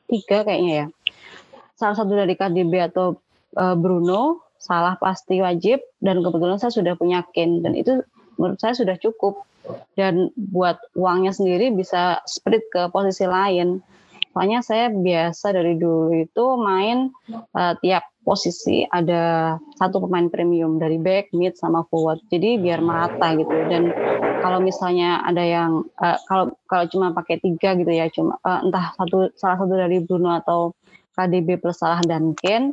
[0.07, 0.85] tiga kayaknya ya.
[1.79, 3.23] Salah satu dari KDB atau
[3.55, 8.03] uh, Bruno, salah pasti wajib dan kebetulan saya sudah punya Ken dan itu
[8.35, 9.47] menurut saya sudah cukup
[9.95, 13.79] dan buat uangnya sendiri bisa split ke posisi lain.
[14.35, 17.09] Soalnya saya biasa dari dulu itu main
[17.55, 22.21] uh, tiap posisi ada satu pemain premium dari back, mid sama forward.
[22.29, 23.49] Jadi biar merata gitu.
[23.49, 23.89] Dan
[24.45, 28.93] kalau misalnya ada yang uh, kalau kalau cuma pakai tiga gitu ya, cuma uh, entah
[28.95, 30.77] satu salah satu dari Bruno atau
[31.19, 32.71] KDB plus Salah dan Ken,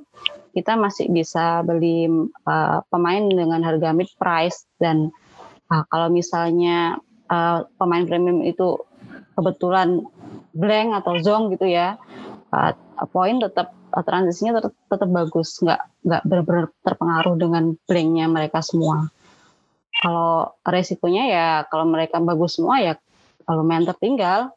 [0.55, 2.07] kita masih bisa beli
[2.47, 5.11] uh, pemain dengan harga mid price dan
[5.67, 8.79] uh, kalau misalnya uh, pemain premium itu
[9.35, 10.07] kebetulan
[10.55, 11.99] blank atau zong gitu ya,
[12.55, 12.73] uh,
[13.11, 19.11] poin tetap uh, transisinya tetap, tetap bagus, nggak nggak benar-benar terpengaruh dengan blanknya mereka semua.
[19.97, 22.95] Kalau resikonya ya kalau mereka bagus semua ya
[23.45, 24.57] kalau main tertinggal,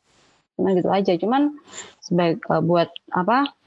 [0.55, 1.11] cuma gitu aja.
[1.19, 1.59] Cuman
[1.99, 3.58] sebagai uh, buat apa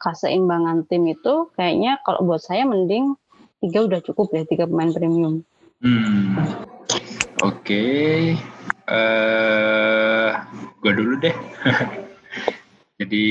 [0.00, 3.14] keseimbangan tim itu kayaknya kalau buat saya mending
[3.60, 5.44] tiga udah cukup ya tiga pemain premium.
[5.84, 6.36] Hmm.
[7.40, 8.16] Oke, okay.
[8.88, 10.30] uh, eh,
[10.80, 11.36] gue dulu deh.
[13.00, 13.24] Jadi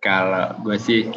[0.00, 1.12] kalau gue sih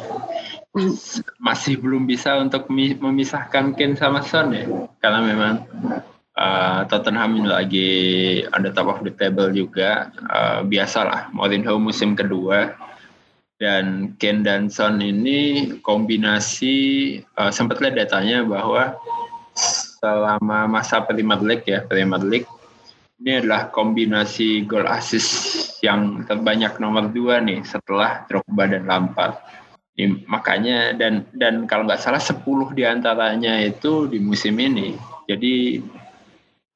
[1.40, 4.68] masih belum bisa untuk memisahkan Ken sama Son ya,
[5.00, 5.54] karena memang
[6.36, 7.88] uh, Tottenham lagi
[8.52, 12.76] ada top of the table juga, uh, biasalah Mourinho musim kedua
[13.58, 16.76] dan Ken dan Son ini kombinasi
[17.34, 18.94] uh, sempat lihat datanya bahwa
[19.98, 22.48] selama masa Premier League ya Premier League
[23.18, 29.34] ini adalah kombinasi gol assist yang terbanyak nomor dua nih setelah Drogba dan Lampard.
[29.98, 32.46] Ini, makanya dan dan kalau nggak salah 10
[32.78, 34.94] di antaranya itu di musim ini.
[35.26, 35.82] Jadi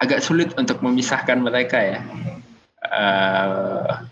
[0.03, 2.01] agak sulit untuk memisahkan mereka ya.
[2.83, 4.03] Uh,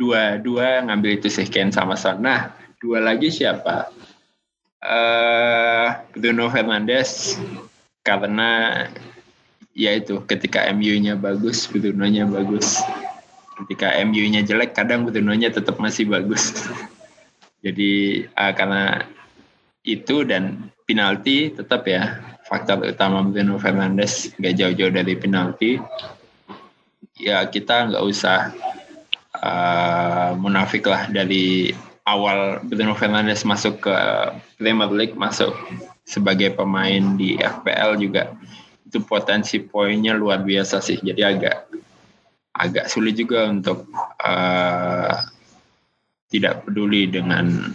[0.00, 2.24] dua dua ngambil itu sih Ken sama Son.
[2.24, 3.92] Nah dua lagi siapa?
[4.80, 7.36] Uh, Bruno Fernandes
[8.00, 8.88] karena
[9.76, 12.80] ya itu ketika MU-nya bagus, Bruno-nya bagus.
[13.60, 16.56] Ketika MU-nya jelek, kadang Bruno-nya tetap masih bagus.
[17.64, 19.04] Jadi uh, karena
[19.84, 25.76] itu dan penalti tetap ya faktor utama Bruno Fernandes nggak jauh-jauh dari penalti.
[27.20, 28.48] Ya kita nggak usah
[29.38, 31.70] uh, munafik lah dari
[32.06, 33.96] awal Bruno Fernandes masuk ke
[34.58, 35.54] Premier League masuk
[36.02, 38.34] sebagai pemain di FPL juga
[38.90, 40.98] itu potensi poinnya luar biasa sih.
[40.98, 41.70] Jadi agak
[42.50, 43.86] agak sulit juga untuk
[44.18, 45.14] uh,
[46.26, 47.70] tidak peduli dengan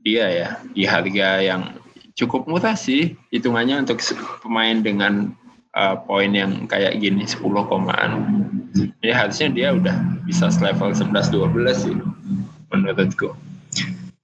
[0.00, 1.76] dia ya di harga yang
[2.16, 4.00] cukup murah sih hitungannya untuk
[4.40, 5.36] pemain dengan
[5.76, 8.10] uh, poin yang kayak gini 10 komaan.
[8.74, 9.96] Jadi harusnya dia udah
[10.26, 11.94] bisa level 11 12 sih
[12.72, 13.36] menurutku.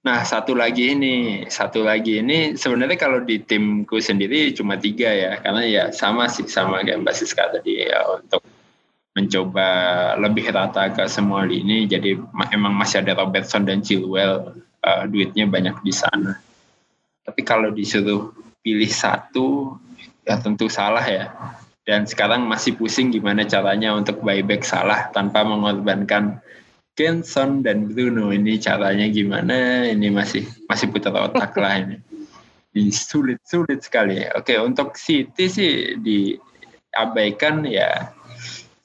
[0.03, 5.39] Nah, satu lagi ini, satu lagi ini sebenarnya kalau di timku sendiri cuma tiga ya,
[5.39, 8.43] karena ya sama sih sama kayak Mbak Siska tadi ya untuk
[9.15, 9.67] mencoba
[10.19, 11.87] lebih rata ke semua lini.
[11.87, 12.19] Jadi
[12.51, 16.35] emang masih ada Robertson dan Chilwell, uh, duitnya banyak di sana.
[17.23, 19.79] Tapi kalau disuruh pilih satu,
[20.27, 21.31] ya tentu salah ya.
[21.83, 26.39] Dan sekarang masih pusing gimana caranya untuk buyback salah tanpa mengorbankan
[26.93, 29.83] Kenson dan Bruno ini caranya gimana?
[29.91, 31.97] Ini masih masih putar otak lah ini.
[32.73, 34.23] Ini sulit sulit sekali.
[34.31, 38.15] Oke untuk City sih diabaikan ya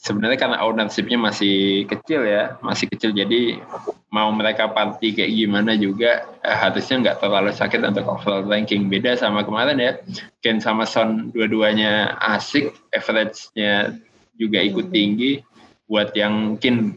[0.08, 3.12] sebenarnya karena ownershipnya masih kecil ya masih kecil.
[3.12, 3.60] Jadi
[4.08, 8.88] mau mereka party kayak gimana juga eh, harusnya nggak terlalu sakit untuk overall ranking.
[8.88, 9.92] Beda sama kemarin ya
[10.40, 14.00] Ken sama Son dua-duanya asik average-nya
[14.40, 15.44] juga ikut tinggi.
[15.84, 16.96] Buat yang mungkin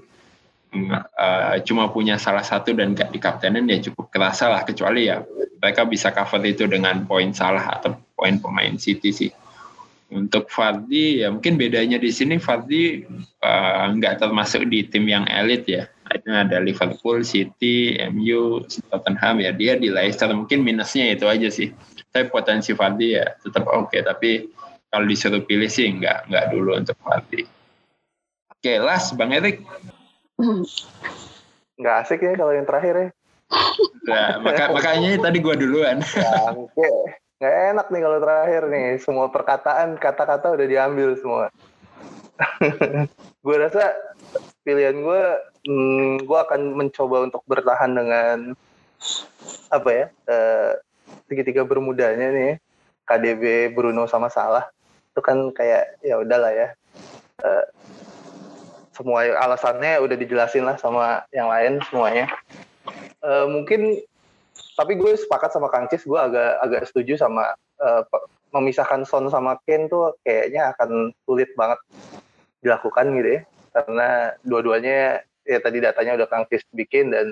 [0.72, 4.64] uh, cuma punya salah satu dan gak dikaptenin ya cukup kerasa lah.
[4.64, 5.20] Kecuali ya
[5.60, 9.32] mereka bisa cover itu dengan poin salah atau poin pemain City sih.
[10.12, 13.08] Untuk Fardi ya mungkin bedanya di sini Fardi
[13.40, 15.88] uh, nggak termasuk di tim yang elit ya.
[16.12, 21.72] Ada Liverpool, City, MU, Tottenham ya dia di Leicester mungkin minusnya itu aja sih.
[22.12, 24.04] Tapi potensi Fardi ya tetap oke okay.
[24.04, 24.52] tapi
[24.92, 27.48] kalau disuruh pilih sih nggak nggak dulu untuk Fardi.
[28.52, 29.64] Oke, okay, last Bang Erik.
[31.80, 33.10] Nggak asik ya kalau yang terakhir ya.
[34.06, 36.04] Nah, maka, makanya tadi gue duluan.
[36.56, 36.90] Oke,
[37.42, 38.88] nggak enak nih kalau terakhir nih.
[39.02, 41.50] Semua perkataan, kata-kata udah diambil semua.
[43.46, 43.98] gue rasa
[44.62, 45.22] pilihan gue,
[45.66, 48.54] hmm, gue akan mencoba untuk bertahan dengan
[49.74, 50.78] apa ya, uh,
[51.26, 52.54] tiga-tiga bermudanya nih,
[53.10, 54.70] KDB, Bruno sama Salah.
[55.10, 56.68] Itu kan kayak ya udahlah ya.
[57.42, 57.66] Uh,
[58.94, 62.30] semua alasannya udah dijelasin lah sama yang lain semuanya.
[63.26, 63.98] Uh, mungkin
[64.82, 68.02] tapi gue sepakat sama Kang Cis, gue agak agak setuju sama uh,
[68.50, 71.78] memisahkan Son sama Ken tuh kayaknya akan sulit banget
[72.66, 73.42] dilakukan gitu ya.
[73.78, 77.30] Karena dua-duanya ya tadi datanya udah Kang Cis bikin dan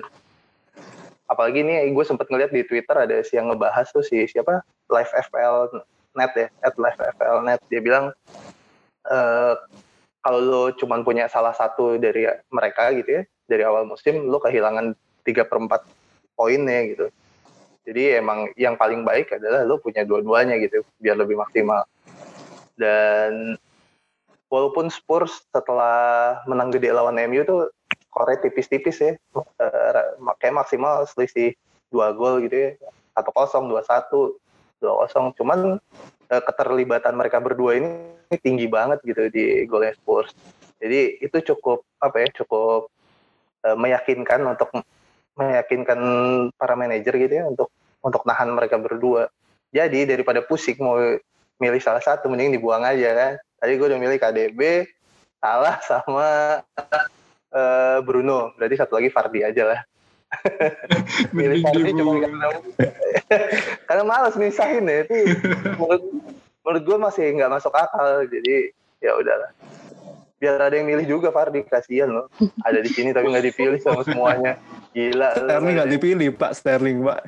[1.26, 4.62] apalagi nih gue sempat ngeliat di Twitter ada si yang ngebahas tuh si siapa?
[4.86, 5.82] Live FPL
[6.14, 7.60] Net ya at Live FPL Net.
[7.66, 8.14] Dia bilang
[9.10, 9.54] uh,
[10.22, 14.94] kalau lo cuma punya salah satu dari mereka gitu ya dari awal musim lo kehilangan
[15.26, 15.82] tiga perempat
[16.38, 17.10] poinnya gitu
[17.90, 21.82] jadi emang yang paling baik adalah lo punya dua-duanya gitu biar lebih maksimal.
[22.78, 23.58] Dan
[24.46, 27.66] walaupun Spurs setelah menang gede lawan MU tuh
[28.06, 29.18] skore tipis-tipis ya.
[29.34, 30.06] Uh,
[30.38, 31.58] kayak maksimal selisih
[31.90, 32.70] dua gol gitu ya.
[33.18, 34.38] Satu kosong dua satu
[34.78, 35.34] dua kosong.
[35.34, 35.82] Cuman
[36.30, 37.90] uh, keterlibatan mereka berdua ini
[38.38, 40.30] tinggi banget gitu di golnya Spurs.
[40.78, 42.86] Jadi itu cukup apa ya cukup
[43.66, 44.70] uh, meyakinkan untuk
[45.34, 45.98] meyakinkan
[46.54, 47.66] para manajer gitu ya untuk
[48.00, 49.28] untuk nahan mereka berdua.
[49.70, 50.98] Jadi daripada pusing mau
[51.60, 53.32] milih salah satu mending dibuang aja kan?
[53.60, 54.88] Tadi gue udah milih KDB
[55.38, 56.28] salah sama
[57.52, 58.56] uh, Bruno.
[58.56, 59.80] Berarti satu lagi Fardi aja lah.
[61.36, 62.46] Milih Fardi cuma karena
[63.82, 65.34] karena malas misahin ya itu
[65.74, 66.02] menurut
[66.62, 68.70] menurut gue masih nggak masuk akal jadi
[69.02, 69.50] ya udahlah
[70.40, 72.26] biar ada yang milih juga Fardi kasihan loh.
[72.64, 74.56] Ada di sini tapi nggak dipilih sama semuanya.
[74.96, 76.50] Gila Sterling nggak dipilih Pak.
[76.56, 77.20] Sterling Pak.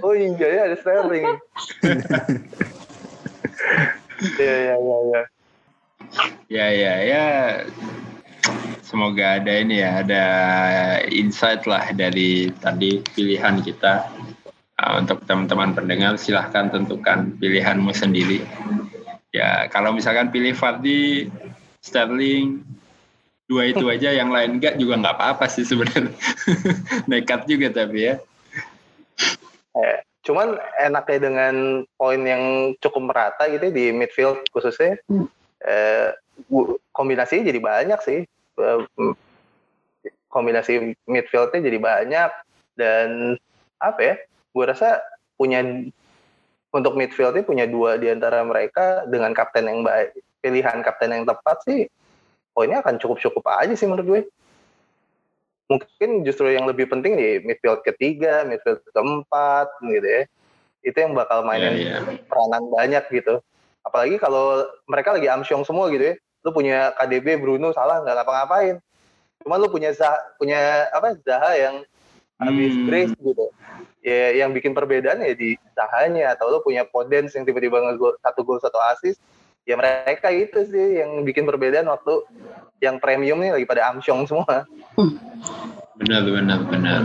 [0.00, 1.28] Oh iya ya ada Sterling.
[4.40, 5.20] Ya ya ya ya
[6.48, 7.24] ya ya ya.
[8.82, 10.24] Semoga ada ini ya, ada
[11.08, 14.04] insight lah dari tadi pilihan kita.
[14.82, 18.42] Uh, untuk teman-teman pendengar silahkan tentukan pilihanmu sendiri.
[19.32, 21.30] Ya kalau misalkan pilih Fardi,
[21.82, 22.62] Sterling,
[23.50, 26.14] dua itu aja, yang lain enggak juga nggak apa-apa sih sebenarnya.
[27.10, 28.14] Nekat juga tapi ya.
[29.72, 31.54] Eh, cuman enaknya dengan
[31.98, 35.26] poin yang cukup merata gitu di midfield khususnya, hmm.
[35.66, 36.14] eh,
[36.92, 38.20] kombinasinya jadi banyak sih
[40.32, 42.30] kombinasi midfieldnya jadi banyak
[42.76, 43.36] dan
[43.76, 44.14] apa ya
[44.52, 45.00] gue rasa
[45.36, 45.60] punya
[46.72, 51.62] untuk midfieldnya punya dua di antara mereka dengan kapten yang baik pilihan kapten yang tepat
[51.62, 51.86] sih
[52.52, 54.22] poinnya akan cukup-cukup aja sih menurut gue.
[55.72, 60.22] Mungkin justru yang lebih penting di midfield ketiga midfield keempat gitu ya.
[60.84, 62.20] Itu yang bakal mainin yeah, yeah.
[62.28, 63.40] peranan banyak gitu.
[63.82, 66.14] Apalagi kalau mereka lagi amsyong semua gitu ya.
[66.44, 68.76] Lu punya KDB Bruno salah nggak ngapa-ngapain.
[69.42, 71.74] Cuma lu punya Zaha, punya apa Zaha yang
[72.38, 72.86] habis hmm.
[72.86, 73.46] brace gitu.
[74.02, 76.34] Ya yang bikin perbedaan ya di Zahanya.
[76.36, 79.22] Atau lu punya Podence yang tiba-tiba ngegol satu gol satu assist
[79.62, 82.26] ya mereka itu sih yang bikin perbedaan waktu
[82.82, 84.66] yang premium nih lagi pada amsyong semua
[85.98, 87.02] benar benar benar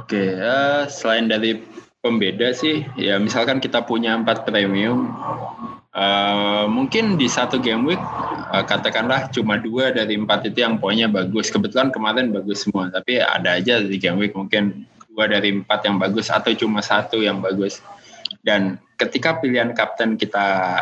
[0.00, 1.60] oke uh, selain dari
[2.00, 5.12] pembeda sih ya misalkan kita punya empat premium
[5.90, 7.98] Uh, mungkin di satu game week
[8.54, 11.50] uh, katakanlah cuma dua dari empat itu yang poinnya bagus.
[11.50, 15.98] Kebetulan kemarin bagus semua, tapi ada aja di game week mungkin dua dari empat yang
[15.98, 17.82] bagus atau cuma satu yang bagus.
[18.46, 20.78] Dan ketika pilihan kapten kita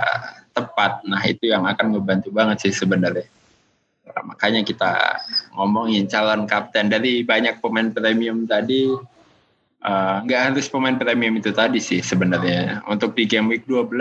[0.59, 3.31] tepat, nah itu yang akan membantu banget sih sebenarnya.
[4.09, 5.23] Nah, makanya kita
[5.55, 8.91] ngomongin calon kapten dari banyak pemain premium tadi
[10.27, 12.83] nggak uh, harus pemain premium itu tadi sih sebenarnya.
[12.91, 13.95] Untuk di game week 12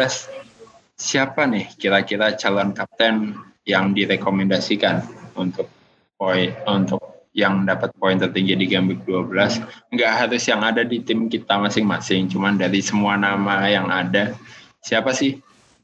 [0.98, 3.38] siapa nih kira-kira calon kapten
[3.70, 5.06] yang direkomendasikan
[5.38, 5.70] untuk
[6.18, 11.06] poin untuk yang dapat poin tertinggi di game week 12 nggak harus yang ada di
[11.06, 14.34] tim kita masing-masing cuman dari semua nama yang ada
[14.82, 15.38] siapa sih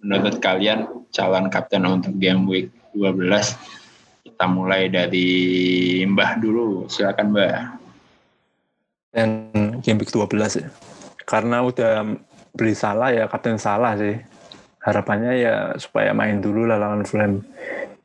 [0.03, 3.23] menurut kalian calon kapten untuk game week 12
[4.27, 5.27] kita mulai dari
[6.03, 7.57] Mbah dulu silakan Mbah
[9.15, 9.29] dan
[9.81, 10.67] game week 12 ya
[11.23, 12.19] karena udah
[12.53, 14.19] beli salah ya kapten salah sih
[14.83, 17.41] harapannya ya supaya main dulu lah lawan Fulham.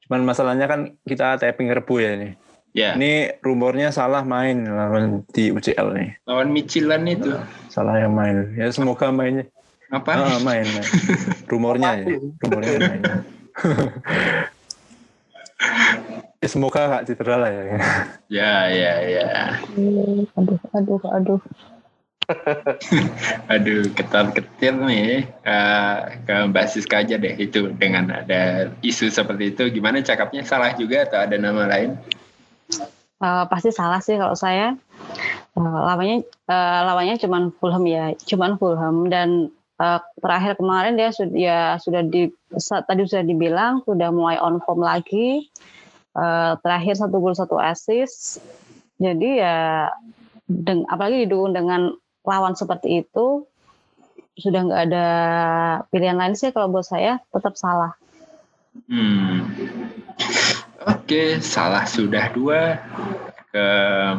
[0.07, 2.31] Cuman masalahnya kan kita tapping rebu ya ini.
[2.73, 2.95] Ya.
[2.95, 6.09] Ini rumornya salah main lawan di UCL nih.
[6.31, 7.35] Lawan Micilan itu.
[7.67, 8.55] Salah yang main.
[8.55, 9.51] Ya semoga mainnya.
[9.89, 10.13] Apa?
[10.13, 10.89] Ah, main, main.
[11.49, 12.21] Rumornya ya.
[12.45, 13.03] Rumornya main.
[16.45, 17.65] ya, semoga gak cedera lah ya.
[18.29, 19.29] Ya, ya, ya.
[20.37, 21.41] Aduh, aduh, aduh.
[23.53, 29.73] Aduh, ketar-ketir nih uh, ke Mbak Siska aja deh itu dengan ada isu seperti itu.
[29.73, 30.45] Gimana cakapnya?
[30.45, 31.97] Salah juga atau ada nama lain?
[33.19, 34.77] Uh, pasti salah sih kalau saya.
[35.57, 39.49] Uh, lawannya uh, lawannya cuman Fulham ya, cuman Fulham dan
[39.79, 42.31] uh, terakhir kemarin dia sudah ya sudah di
[42.87, 45.49] tadi sudah dibilang sudah mulai on form lagi.
[46.19, 48.43] uh, terakhir satu gol satu asis.
[48.99, 49.87] Jadi ya
[50.51, 51.95] deng, apalagi didukung dengan
[52.27, 53.47] lawan seperti itu
[54.39, 55.07] sudah nggak ada
[55.91, 57.95] pilihan lain sih kalau buat saya tetap salah.
[58.87, 59.51] Hmm.
[60.87, 62.79] Oke, salah sudah dua
[63.51, 63.67] ke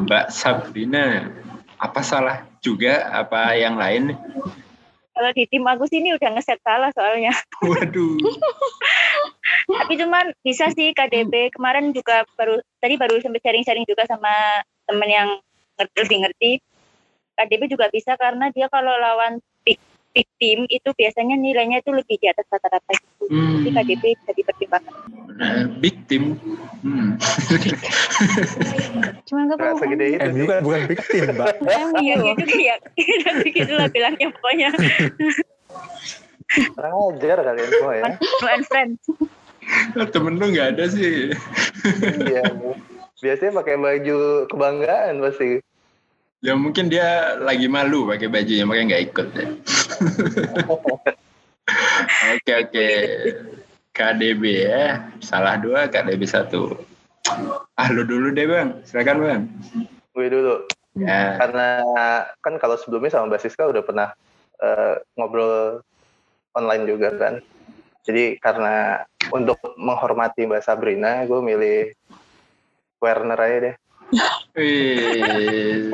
[0.03, 1.32] Mbak Sabrina.
[1.80, 4.20] Apa salah juga apa yang lain?
[5.20, 7.36] Kalau di tim aku sini udah ngeset salah soalnya.
[7.59, 8.15] Waduh.
[9.84, 14.32] Tapi cuman bisa sih KDB kemarin juga baru tadi baru sampai sharing-sharing juga sama
[14.88, 15.30] temen yang
[15.76, 16.51] ngerti lebih ngerti.
[17.36, 19.76] KDB juga bisa karena dia kalau lawan big,
[20.14, 23.24] big team itu biasanya nilainya itu lebih di atas rata-rata gitu.
[23.30, 23.62] Hmm.
[23.62, 24.95] Jadi KDB bisa dipertimbangkan.
[25.39, 26.36] Nah, big team.
[26.84, 27.16] Hmm.
[29.32, 30.47] Cuman gak Nggak segede itu MU sih.
[30.51, 31.55] kan bukan big team, Mbak.
[32.03, 32.76] Iya gitu ya.
[33.47, 34.70] gitu lah bilangnya pokoknya.
[36.76, 38.03] Kurang ajar kalian semua ya.
[38.20, 38.99] True and friends.
[40.12, 41.32] Temen lu nggak ada sih.
[42.20, 42.43] Iya.
[43.24, 44.20] Biasanya pakai baju
[44.51, 45.64] kebanggaan pasti.
[46.40, 49.48] Ya mungkin dia lagi malu pakai bajunya makanya nggak ikut ya.
[52.34, 52.90] Oke oke.
[53.94, 55.12] KDB ya.
[55.22, 56.74] Salah dua, KDB satu.
[57.78, 58.82] Ah lu dulu deh bang.
[58.88, 59.42] Silakan bang.
[60.16, 60.66] Gue dulu.
[60.98, 61.38] Ya.
[61.38, 61.86] Karena
[62.42, 64.10] kan kalau sebelumnya sama Mbak Siska udah pernah
[64.62, 65.84] eh, ngobrol
[66.58, 67.34] online juga kan.
[68.02, 71.80] Jadi karena untuk menghormati Mbak Sabrina, gue milih
[72.98, 73.76] Werner aja deh.
[74.57, 75.91] Wih.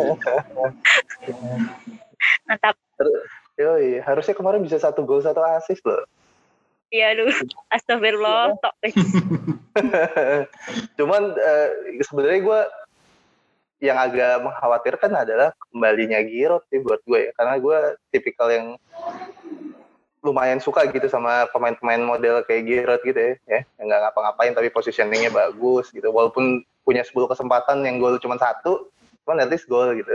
[2.48, 2.76] Mantap.
[3.56, 6.04] Yoi, harusnya kemarin bisa satu gol satu asis loh.
[6.92, 7.28] Iya lu.
[7.72, 8.56] Astagfirullah.
[8.60, 8.76] Tok.
[10.98, 11.68] Cuman eh,
[12.04, 12.62] sebenarnya gue
[13.84, 17.32] yang agak mengkhawatirkan adalah kembalinya Giroud sih buat gue ya.
[17.36, 17.78] Karena gue
[18.12, 18.68] tipikal yang
[20.26, 23.34] lumayan suka gitu sama pemain-pemain model kayak Giroud gitu ya.
[23.46, 26.08] ya yang nggak ngapa-ngapain tapi positioningnya bagus gitu.
[26.10, 28.94] Walaupun punya 10 kesempatan yang gol cuma satu,
[29.26, 30.14] cuman at least gol gitu.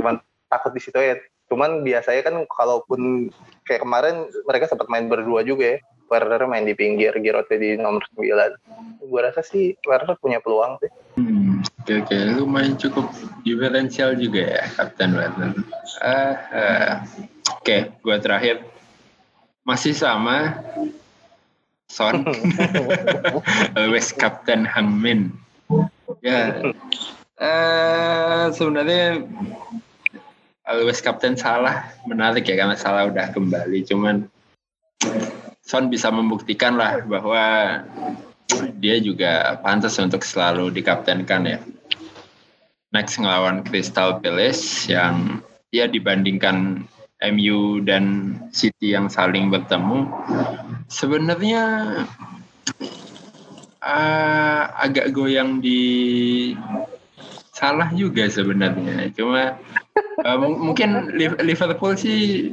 [0.00, 1.20] Cuman takut di situ ya.
[1.52, 3.28] Cuman biasanya kan kalaupun
[3.68, 5.78] kayak kemarin mereka sempat main berdua juga ya.
[6.12, 9.06] Werner main di pinggir, Giroud di nomor 9.
[9.08, 10.92] Gue rasa sih Werner punya peluang sih.
[11.16, 13.10] Hmm, Oke oke, lumayan cukup
[13.42, 15.50] diferensial juga ya Kapten Werner.
[15.98, 16.92] Ah, ah.
[17.58, 18.62] Oke, gua terakhir
[19.66, 20.62] masih sama
[21.92, 22.24] Son,
[23.76, 25.28] always Kapten Hangmin.
[26.24, 26.72] Ya,
[27.36, 29.28] eh sebenarnya
[30.64, 33.84] always Kapten salah menarik ya karena salah udah kembali.
[33.84, 34.24] Cuman
[35.60, 37.84] Son bisa membuktikan lah bahwa
[38.80, 41.60] dia juga pantas untuk selalu dikaptenkan ya.
[42.88, 46.88] Next ngelawan Crystal Palace yang ya dibandingkan
[47.30, 50.10] MU dan City yang saling bertemu
[50.90, 51.62] sebenarnya
[53.82, 55.80] uh, agak goyang di
[57.52, 59.14] salah juga sebenarnya.
[59.14, 59.58] Cuma
[60.24, 62.50] uh, mungkin Liverpool sih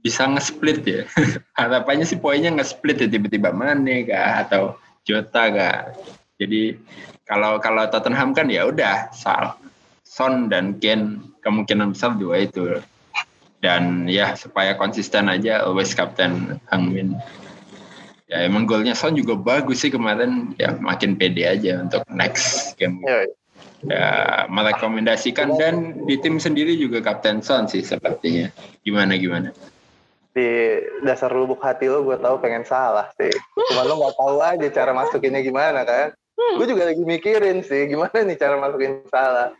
[0.00, 1.02] bisa nge-split ya.
[1.60, 5.78] Harapannya sih poinnya nge-split ya tiba-tiba Mane kah atau Jota kah.
[6.40, 6.74] Jadi
[7.28, 9.54] kalau kalau Tottenham kan ya udah Sal,
[10.02, 12.80] Son dan Kane kemungkinan besar dua itu.
[13.60, 17.16] Dan ya supaya konsisten aja always kapten Hangmin.
[18.30, 23.04] Ya emang golnya Son juga bagus sih kemarin ya makin pede aja untuk next game.
[23.04, 23.28] Ya,
[23.80, 28.52] Ya merekomendasikan dan di tim sendiri juga kapten Son sih sepertinya.
[28.84, 29.52] Gimana gimana?
[30.30, 33.30] di dasar lubuk hati lo gue tahu pengen salah sih.
[33.54, 36.14] Cuma lo nggak tahu aja cara masukinnya gimana kan.
[36.56, 39.50] Gue juga lagi mikirin sih gimana nih cara masukin salah.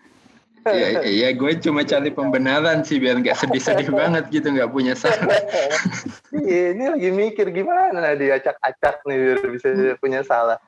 [0.61, 5.41] Iya, iya gue cuma cari pembenaran sih biar nggak sedih-sedih banget gitu nggak punya salah.
[6.37, 10.61] Iya, ini lagi mikir gimana diacak-acak nih biar bisa punya salah.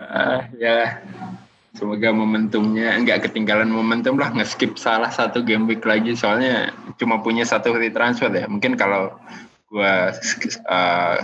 [0.00, 1.04] Ah, ya.
[1.76, 7.44] Semoga momentumnya nggak ketinggalan momentum lah nge-skip salah satu game week lagi soalnya cuma punya
[7.44, 8.48] satu free transfer ya.
[8.48, 9.12] Mungkin kalau
[9.68, 10.16] gua
[10.72, 11.16] uh,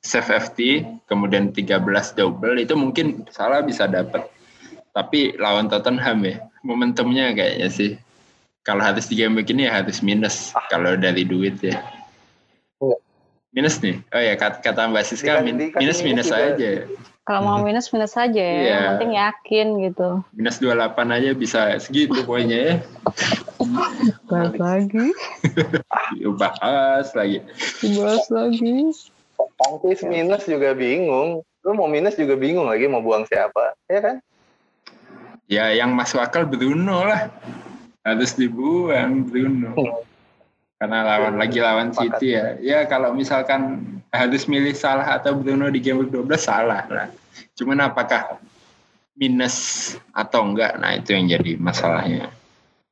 [0.00, 1.84] save FT kemudian 13
[2.16, 4.33] double itu mungkin salah bisa dapat
[4.94, 7.90] tapi lawan Tottenham ya momentumnya kayaknya sih
[8.62, 11.82] kalau harus di game week ini ya harus minus kalau dari duit ya
[13.50, 16.86] minus nih oh ya kata, kata Mbak Siska min, minus minus aja
[17.24, 18.70] kalau mau minus minus saja ya, Iya.
[18.70, 20.08] yang penting yakin gitu.
[20.30, 22.76] minus 28 aja bisa segitu poinnya ya
[24.28, 25.06] Bahas lagi,
[25.56, 27.38] bahas lagi
[27.96, 28.92] bahas lagi.
[29.34, 31.40] Tangkis minus juga bingung.
[31.64, 33.72] Lo mau minus juga bingung lagi mau buang siapa.
[33.88, 34.16] Ya kan?
[35.50, 37.28] Ya yang masuk akal Bruno lah
[38.04, 40.04] harus dibuang Bruno
[40.76, 45.82] karena lawan lagi lawan City ya ya kalau misalkan harus milih salah atau Bruno di
[45.82, 47.10] game 12 salah lah.
[47.58, 48.38] Cuman apakah
[49.18, 50.78] minus atau enggak?
[50.78, 52.30] Nah itu yang jadi masalahnya.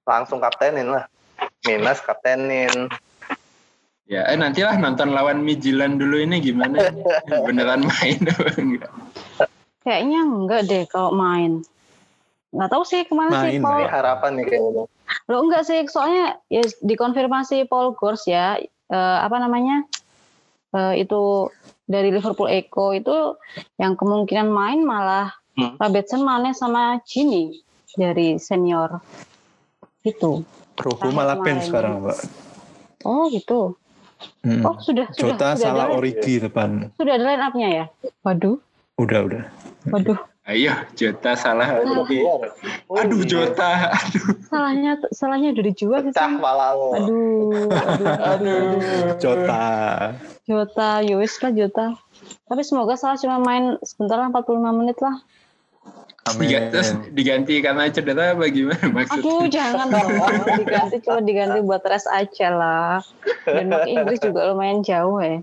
[0.03, 1.07] Langsung kaptenin lah.
[1.62, 2.90] Minus kaptenin.
[4.11, 6.90] Ya, eh nantilah nonton lawan Midtjylland dulu ini gimana?
[7.46, 8.92] Beneran main apa enggak?
[9.86, 11.62] Kayaknya enggak deh kalau main.
[12.53, 13.80] Nggak tahu sih ke mana sih Main, Paul.
[13.80, 14.84] Ini harapan nih kayaknya.
[15.28, 19.88] Lo enggak sih, soalnya ya dikonfirmasi Paul Gors ya, eh, apa namanya,
[20.70, 21.48] eh, itu
[21.84, 23.36] dari Liverpool Echo itu
[23.76, 25.76] yang kemungkinan main malah Hmm.
[25.76, 27.61] Robertson, Mane sama Gini
[27.92, 29.05] dari senior.
[30.00, 30.48] Itu.
[30.80, 31.68] Sama malah bench kemarin.
[31.68, 32.18] sekarang, Mbak.
[33.05, 33.76] Oh gitu.
[34.40, 34.64] Hmm.
[34.64, 36.88] Oh sudah sudah Jota sudah salah Origi depan.
[36.96, 37.84] sudah ada line up-nya ya.
[38.24, 38.57] Waduh,
[38.96, 39.42] Udah, udah.
[39.92, 40.16] waduh.
[40.43, 41.78] Ayo, Jota salah.
[41.86, 42.51] Keluar.
[42.90, 43.30] Aduh, iya.
[43.30, 43.95] Jota.
[43.95, 44.26] Aduh.
[44.51, 46.03] Salahnya salahnya udah dijual.
[46.03, 46.99] Pecah malah lo.
[46.99, 49.14] Aduh, aduh, aduh, aduh.
[49.22, 49.66] Jota.
[50.43, 51.86] Jota, Yowis lah Jota.
[52.51, 55.22] Tapi semoga salah cuma main sebentar lah 45 menit lah.
[56.26, 56.74] Amin.
[56.74, 59.22] Terus diganti karena cedera apa gimana maksudnya?
[59.22, 60.11] Aduh, jangan dong.
[60.59, 62.99] Diganti cuma diganti buat rest aja lah.
[63.47, 65.38] Denmark Inggris juga lumayan jauh ya.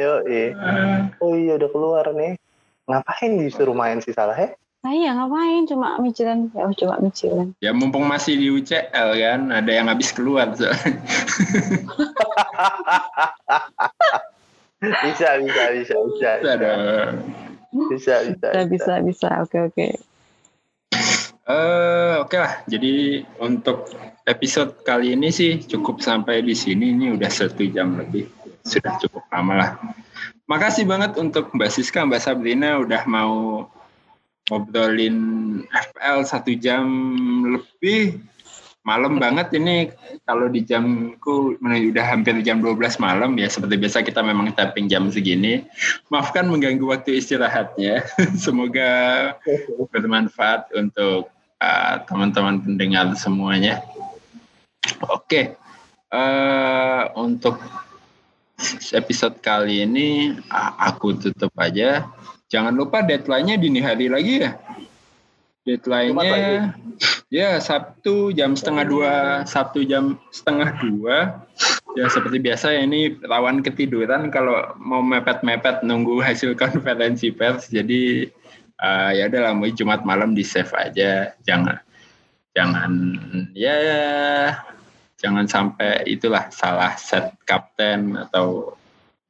[0.00, 0.12] Yo,
[1.20, 2.40] Oh iya udah keluar nih.
[2.90, 4.50] Ngapain disuruh main si Salah ya?
[4.82, 7.54] Nah iya ngapain cuma micilan ya oh, cuma micilan.
[7.62, 10.50] Ya mumpung masih di UCL kan, ada yang habis keluar.
[10.58, 10.98] soalnya.
[14.82, 16.30] Bisa, bisa, bisa, bisa.
[16.42, 16.72] Ada.
[17.70, 18.48] Bisa, bisa.
[18.50, 19.28] Bisa bisa bisa.
[19.46, 19.86] Oke oke.
[21.42, 22.66] Eh, oke lah.
[22.66, 23.94] Jadi untuk
[24.26, 26.98] episode kali ini sih cukup sampai di sini.
[26.98, 28.26] Ini udah satu jam lebih.
[28.66, 29.70] Sudah cukup lama lah.
[30.52, 33.64] Makasih banget untuk Mbak Siska, Mbak Sabrina udah mau
[34.52, 35.16] ngobrolin
[35.64, 36.84] FL satu jam
[37.56, 38.20] lebih.
[38.84, 39.88] Malam banget ini
[40.28, 45.08] kalau di jamku udah hampir jam 12 malam ya seperti biasa kita memang tapping jam
[45.08, 45.64] segini.
[46.12, 48.04] Maafkan mengganggu waktu istirahatnya.
[48.44, 48.90] Semoga
[49.88, 51.32] bermanfaat untuk
[51.64, 53.80] uh, teman-teman pendengar semuanya.
[55.08, 55.56] Oke,
[56.12, 57.56] uh, untuk
[58.94, 60.36] episode kali ini
[60.78, 62.06] aku tutup aja.
[62.52, 64.56] Jangan lupa deadline-nya dini hari lagi ya.
[65.62, 66.74] Deadline-nya
[67.32, 69.14] ya Sabtu jam setengah dua,
[69.48, 71.46] Sabtu jam setengah dua.
[71.92, 77.72] Ya seperti biasa ya ini lawan ketiduran kalau mau mepet-mepet nunggu hasil konferensi pers.
[77.72, 78.28] Jadi
[78.80, 81.32] uh, ya udah lah mau Jumat malam di save aja.
[81.44, 81.78] Jangan
[82.52, 82.92] jangan
[83.56, 83.76] ya
[85.22, 88.74] jangan sampai itulah salah set kapten atau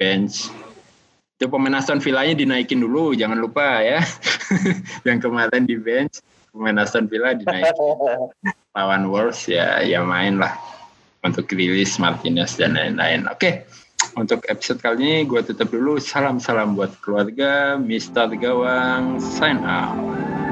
[0.00, 0.48] bench.
[1.36, 4.00] Itu pemain Aston Villa-nya dinaikin dulu jangan lupa ya.
[5.06, 7.76] Yang kemarin di bench pemain Aston Villa dinaikin.
[8.76, 10.56] Lawan Wolves ya ya main lah.
[11.22, 13.28] Untuk rilis Martinez dan lain-lain.
[13.30, 13.68] Oke
[14.18, 15.96] untuk episode kali ini gue tutup dulu.
[15.96, 19.22] Salam salam buat keluarga Mister Gawang.
[19.22, 20.51] Sign out